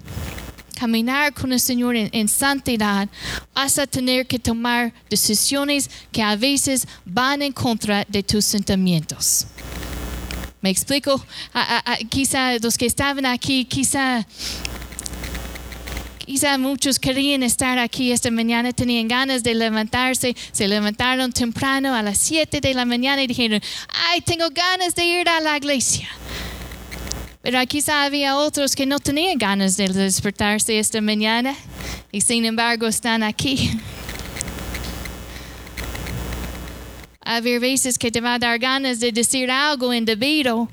caminar 0.78 1.34
con 1.34 1.52
el 1.52 1.58
Señor 1.58 1.96
en, 1.96 2.08
en, 2.12 2.28
santidad, 2.28 3.08
vas 3.52 3.76
a 3.76 3.84
tener 3.88 4.28
que 4.28 4.38
tomar 4.38 4.92
decisiones 5.10 5.90
que 6.12 6.22
a 6.22 6.36
veces 6.36 6.86
van 7.04 7.42
en 7.42 7.50
contra 7.50 8.04
de 8.08 8.22
tus 8.22 8.44
sentimientos. 8.44 9.48
¿Me 10.60 10.70
explico? 10.70 11.20
A, 11.52 11.98
quizá 12.08 12.56
los 12.60 12.78
que 12.78 12.86
estaban 12.86 13.26
aquí, 13.26 13.64
quizá, 13.64 14.24
quizá 16.24 16.56
muchos 16.56 17.00
querían 17.00 17.42
estar 17.42 17.76
aquí 17.76 18.12
esta 18.12 18.30
mañana, 18.30 18.72
tenían 18.72 19.08
ganas 19.08 19.42
de 19.42 19.52
levantarse, 19.56 20.36
se 20.52 20.68
levantaron 20.68 21.32
temprano 21.32 21.92
a 21.92 22.04
las 22.04 22.18
7 22.18 22.60
de 22.60 22.72
la 22.72 22.84
mañana 22.84 23.20
y 23.20 23.26
dijeron, 23.26 23.60
ay, 24.10 24.20
tengo 24.20 24.48
ganas 24.50 24.94
de 24.94 25.04
ir 25.04 25.28
a 25.28 25.40
la 25.40 25.56
iglesia. 25.56 26.08
Pero 27.50 27.66
quizá 27.66 28.04
había 28.04 28.36
otros 28.36 28.76
que 28.76 28.84
no 28.84 28.98
tenían 28.98 29.38
ganas 29.38 29.78
de 29.78 29.88
despertarse 29.88 30.78
esta 30.78 31.00
mañana 31.00 31.56
y 32.12 32.20
sin 32.20 32.44
embargo 32.44 32.86
están 32.86 33.22
aquí. 33.22 33.70
haber 37.24 37.58
veces 37.58 37.96
que 37.96 38.10
te 38.10 38.20
va 38.20 38.34
a 38.34 38.38
dar 38.38 38.58
ganas 38.58 39.00
de 39.00 39.12
decir 39.12 39.50
algo 39.50 39.94
indebido. 39.94 40.68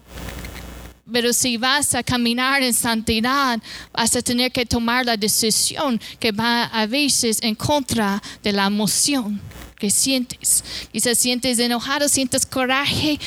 Pero 1.09 1.31
si 1.31 1.55
vas 1.55 1.95
a 1.95 2.03
caminar 2.03 2.61
en 2.61 2.73
santidad, 2.73 3.57
vas 3.93 4.13
a 4.13 4.21
tener 4.21 4.51
que 4.51 4.65
tomar 4.65 5.05
la 5.05 5.15
decisión 5.15 5.97
que 6.19 6.33
va 6.33 6.65
a 6.65 6.85
veces 6.87 7.39
en 7.41 7.55
contra 7.55 8.21
de 8.43 8.51
la 8.51 8.65
emoción 8.65 9.39
que 9.79 9.89
sientes. 9.89 10.61
Quizás 10.91 11.17
sientes 11.17 11.57
enojado, 11.57 12.09
sientes 12.09 12.45
coraje, 12.45 13.17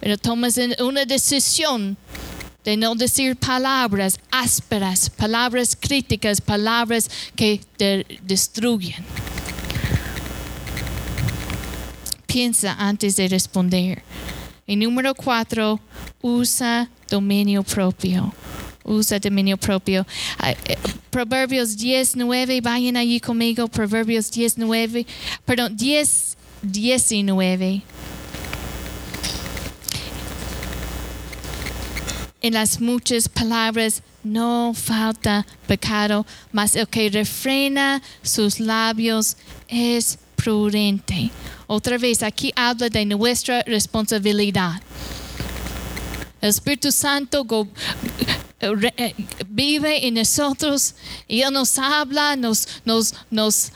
pero 0.00 0.18
tomas 0.18 0.58
una 0.80 1.04
decisión 1.04 1.96
de 2.64 2.76
no 2.76 2.94
decir 2.94 3.36
palabras 3.36 4.18
ásperas, 4.30 5.10
palabras 5.10 5.76
críticas, 5.78 6.40
palabras 6.40 7.10
que 7.36 7.60
te 7.76 8.06
destruyen. 8.22 9.04
piensa 12.34 12.74
antes 12.80 13.14
de 13.14 13.28
responder. 13.28 14.02
Y 14.66 14.74
número 14.74 15.14
cuatro, 15.14 15.78
usa 16.20 16.90
dominio 17.08 17.62
propio. 17.62 18.34
Usa 18.82 19.20
dominio 19.20 19.56
propio. 19.56 20.04
Uh, 20.40 20.90
Proverbios 21.10 21.76
10, 21.76 22.16
9, 22.16 22.60
vayan 22.60 22.96
allí 22.96 23.20
conmigo. 23.20 23.68
Proverbios 23.68 24.32
10, 24.32 24.58
9, 24.58 25.06
perdón, 25.44 25.76
10, 25.76 26.36
19. 26.62 27.82
En 32.44 32.52
las 32.52 32.78
muchas 32.78 33.26
palabras 33.26 34.02
no 34.22 34.74
falta 34.74 35.46
pecado, 35.66 36.26
mas 36.52 36.76
el 36.76 36.86
que 36.86 37.08
refrena 37.08 38.02
sus 38.22 38.60
labios 38.60 39.38
es 39.66 40.18
prudente. 40.36 41.30
Otra 41.66 41.96
vez, 41.96 42.22
aquí 42.22 42.52
habla 42.54 42.90
de 42.90 43.06
nuestra 43.06 43.62
responsabilidad. 43.62 44.82
El 46.42 46.50
Espíritu 46.50 46.92
Santo 46.92 47.46
re, 48.60 49.14
vive 49.48 50.06
en 50.06 50.12
nosotros 50.12 50.96
y 51.26 51.40
Él 51.40 51.50
nos 51.50 51.78
habla, 51.78 52.36
nos, 52.36 52.68
nos, 52.84 53.14
nos 53.30 53.72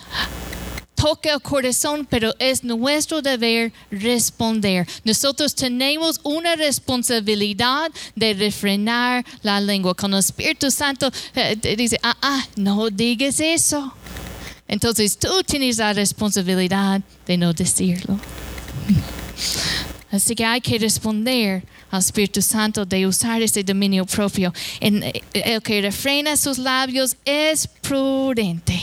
toca 0.98 1.32
el 1.32 1.40
corazón, 1.40 2.06
pero 2.11 2.34
es 2.40 2.64
nuestro 2.64 3.22
deber 3.22 3.72
responder. 3.90 4.87
Nosotros 5.04 5.54
tenemos 5.54 6.20
una 6.24 6.56
responsabilidad 6.56 7.90
de 8.16 8.34
refrenar 8.34 9.24
la 9.42 9.61
lengua. 9.61 9.94
Cuando 9.94 10.16
el 10.16 10.24
Espíritu 10.24 10.70
Santo 10.72 11.08
eh, 11.37 11.56
dice, 11.76 11.98
ah, 12.02 12.16
ah, 12.20 12.44
no 12.56 12.90
digas 12.90 13.38
eso. 13.38 13.92
Entonces 14.66 15.16
tú 15.16 15.42
tienes 15.46 15.78
la 15.78 15.92
responsabilidad 15.92 17.00
de 17.26 17.37
no 17.37 17.52
decirlo. 17.52 18.18
Así 20.11 20.34
que 20.34 20.44
hay 20.44 20.61
que 20.61 20.78
responder 20.78 21.62
al 21.90 22.01
Espíritu 22.01 22.42
Santo 22.42 22.85
de 22.85 23.07
usar 23.07 23.42
ese 23.42 23.62
dominio 23.62 24.05
propio. 24.05 24.53
En, 24.81 25.03
eh, 25.03 25.22
el 25.33 25.62
que 25.62 25.81
refrena 25.81 26.37
sus 26.37 26.59
labios 26.59 27.16
es 27.24 27.66
prudente. 27.66 28.79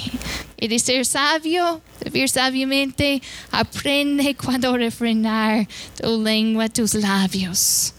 Y 0.58 0.68
de 0.68 0.80
ser 0.80 1.06
sabio, 1.06 1.82
vivir 2.04 2.30
sabiamente, 2.30 3.22
aprende 3.52 4.36
cuando 4.36 4.76
refrenar 4.78 5.68
tu 6.02 6.24
lengua, 6.24 6.70
tus 6.70 6.94
labios. 6.94 7.94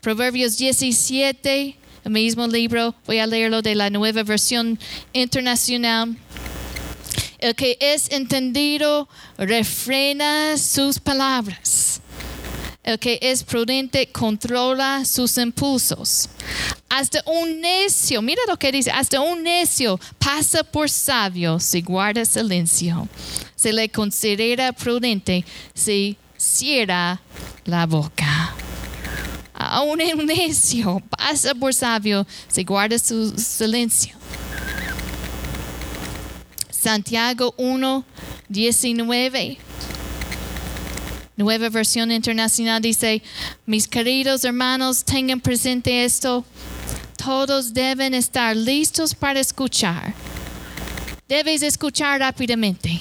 Proverbios 0.00 0.56
17, 0.56 1.76
el 2.04 2.10
mismo 2.10 2.46
libro, 2.46 2.94
voy 3.06 3.18
a 3.18 3.26
leerlo 3.26 3.62
de 3.62 3.74
la 3.74 3.90
nueva 3.90 4.22
versión 4.22 4.78
internacional. 5.12 6.16
El 7.38 7.54
que 7.54 7.76
es 7.80 8.10
entendido 8.10 9.08
refrena 9.36 10.56
sus 10.56 10.98
palabras. 10.98 12.00
El 12.88 12.98
que 12.98 13.18
es 13.20 13.44
prudente 13.44 14.06
controla 14.06 15.04
sus 15.04 15.36
impulsos. 15.36 16.26
Hasta 16.88 17.22
un 17.26 17.60
necio, 17.60 18.22
mira 18.22 18.40
lo 18.48 18.58
que 18.58 18.72
dice, 18.72 18.90
hasta 18.90 19.20
un 19.20 19.42
necio 19.42 20.00
pasa 20.18 20.64
por 20.64 20.88
sabio 20.88 21.60
si 21.60 21.82
guarda 21.82 22.24
silencio. 22.24 23.06
Se 23.54 23.74
le 23.74 23.90
considera 23.90 24.72
prudente 24.72 25.44
si 25.74 26.16
cierra 26.38 27.20
la 27.66 27.84
boca. 27.84 28.54
Aún 29.52 30.00
un 30.00 30.24
necio 30.24 31.02
pasa 31.10 31.54
por 31.54 31.74
sabio 31.74 32.26
si 32.48 32.64
guarda 32.64 32.98
su 32.98 33.36
silencio. 33.36 34.16
Santiago 36.70 37.52
1, 37.58 38.04
19. 38.48 39.67
Nueva 41.38 41.68
versión 41.68 42.10
internacional 42.10 42.82
dice, 42.82 43.22
mis 43.64 43.86
queridos 43.86 44.44
hermanos, 44.44 45.04
tengan 45.04 45.40
presente 45.40 46.04
esto. 46.04 46.44
Todos 47.16 47.72
deben 47.72 48.12
estar 48.12 48.56
listos 48.56 49.14
para 49.14 49.38
escuchar. 49.38 50.12
Debes 51.28 51.62
escuchar 51.62 52.18
rápidamente 52.18 53.00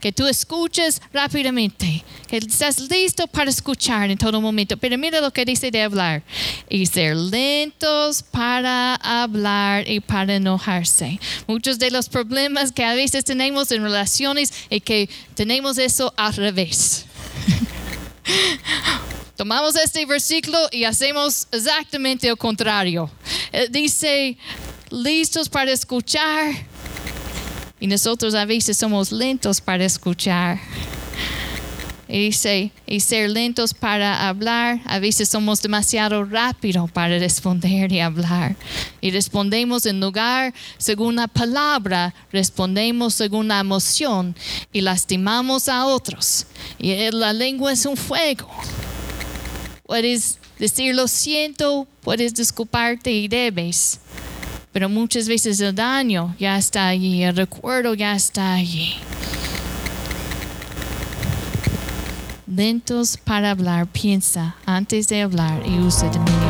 que 0.00 0.12
tú 0.12 0.26
escuches 0.26 1.00
rápidamente, 1.12 2.04
que 2.28 2.38
estás 2.38 2.78
listo 2.88 3.26
para 3.26 3.50
escuchar 3.50 4.10
en 4.10 4.18
todo 4.18 4.40
momento. 4.40 4.76
Pero 4.76 4.96
mira 4.98 5.20
lo 5.20 5.32
que 5.32 5.44
dice 5.44 5.70
de 5.70 5.82
hablar. 5.82 6.22
Y 6.68 6.86
ser 6.86 7.16
lentos 7.16 8.22
para 8.22 8.94
hablar 8.96 9.88
y 9.88 10.00
para 10.00 10.36
enojarse. 10.36 11.18
Muchos 11.46 11.78
de 11.78 11.90
los 11.90 12.08
problemas 12.08 12.72
que 12.72 12.84
a 12.84 12.94
veces 12.94 13.24
tenemos 13.24 13.70
en 13.72 13.82
relaciones 13.82 14.52
es 14.70 14.82
que 14.82 15.08
tenemos 15.34 15.78
eso 15.78 16.12
al 16.16 16.34
revés. 16.34 17.07
Tomamos 19.36 19.76
este 19.76 20.04
versículo 20.04 20.58
y 20.72 20.84
hacemos 20.84 21.46
exactamente 21.52 22.28
lo 22.28 22.36
contrario. 22.36 23.10
Eh, 23.52 23.68
dice, 23.70 24.36
listos 24.90 25.48
para 25.48 25.70
escuchar 25.70 26.54
y 27.80 27.86
nosotros 27.86 28.34
a 28.34 28.44
veces 28.44 28.76
somos 28.76 29.12
lentos 29.12 29.60
para 29.60 29.84
escuchar. 29.84 30.58
Y 32.08 32.18
dice, 32.18 32.72
y 32.86 33.00
ser 33.00 33.30
lentos 33.30 33.74
para 33.74 34.28
hablar, 34.28 34.80
a 34.86 34.98
veces 34.98 35.28
somos 35.28 35.60
demasiado 35.60 36.24
rápidos 36.24 36.90
para 36.90 37.18
responder 37.18 37.92
y 37.92 38.00
hablar. 38.00 38.56
Y 39.00 39.10
respondemos 39.10 39.84
en 39.84 40.00
lugar 40.00 40.54
según 40.78 41.16
la 41.16 41.28
palabra, 41.28 42.14
respondemos 42.32 43.14
según 43.14 43.48
la 43.48 43.60
emoción 43.60 44.34
y 44.72 44.80
lastimamos 44.80 45.68
a 45.68 45.84
otros. 45.84 46.46
Y 46.78 47.10
la 47.10 47.32
lengua 47.32 47.72
es 47.72 47.84
un 47.84 47.96
fuego. 47.96 48.48
Puedes 49.86 50.38
decir 50.58 50.94
lo 50.94 51.08
siento, 51.08 51.86
puedes 52.02 52.34
disculparte 52.34 53.10
y 53.10 53.28
debes 53.28 54.00
pero 54.78 54.88
muchas 54.88 55.26
veces 55.26 55.60
el 55.60 55.74
daño 55.74 56.36
ya 56.38 56.56
está 56.56 56.86
allí, 56.88 57.24
el 57.24 57.34
recuerdo 57.34 57.94
ya 57.94 58.14
está 58.14 58.54
allí. 58.54 58.94
Lentos 62.58 63.16
para 63.16 63.52
hablar, 63.52 63.86
piensa 63.86 64.56
antes 64.66 65.06
de 65.06 65.22
hablar 65.22 65.62
y 65.64 65.78
usa 65.78 66.08
dominio 66.08 66.47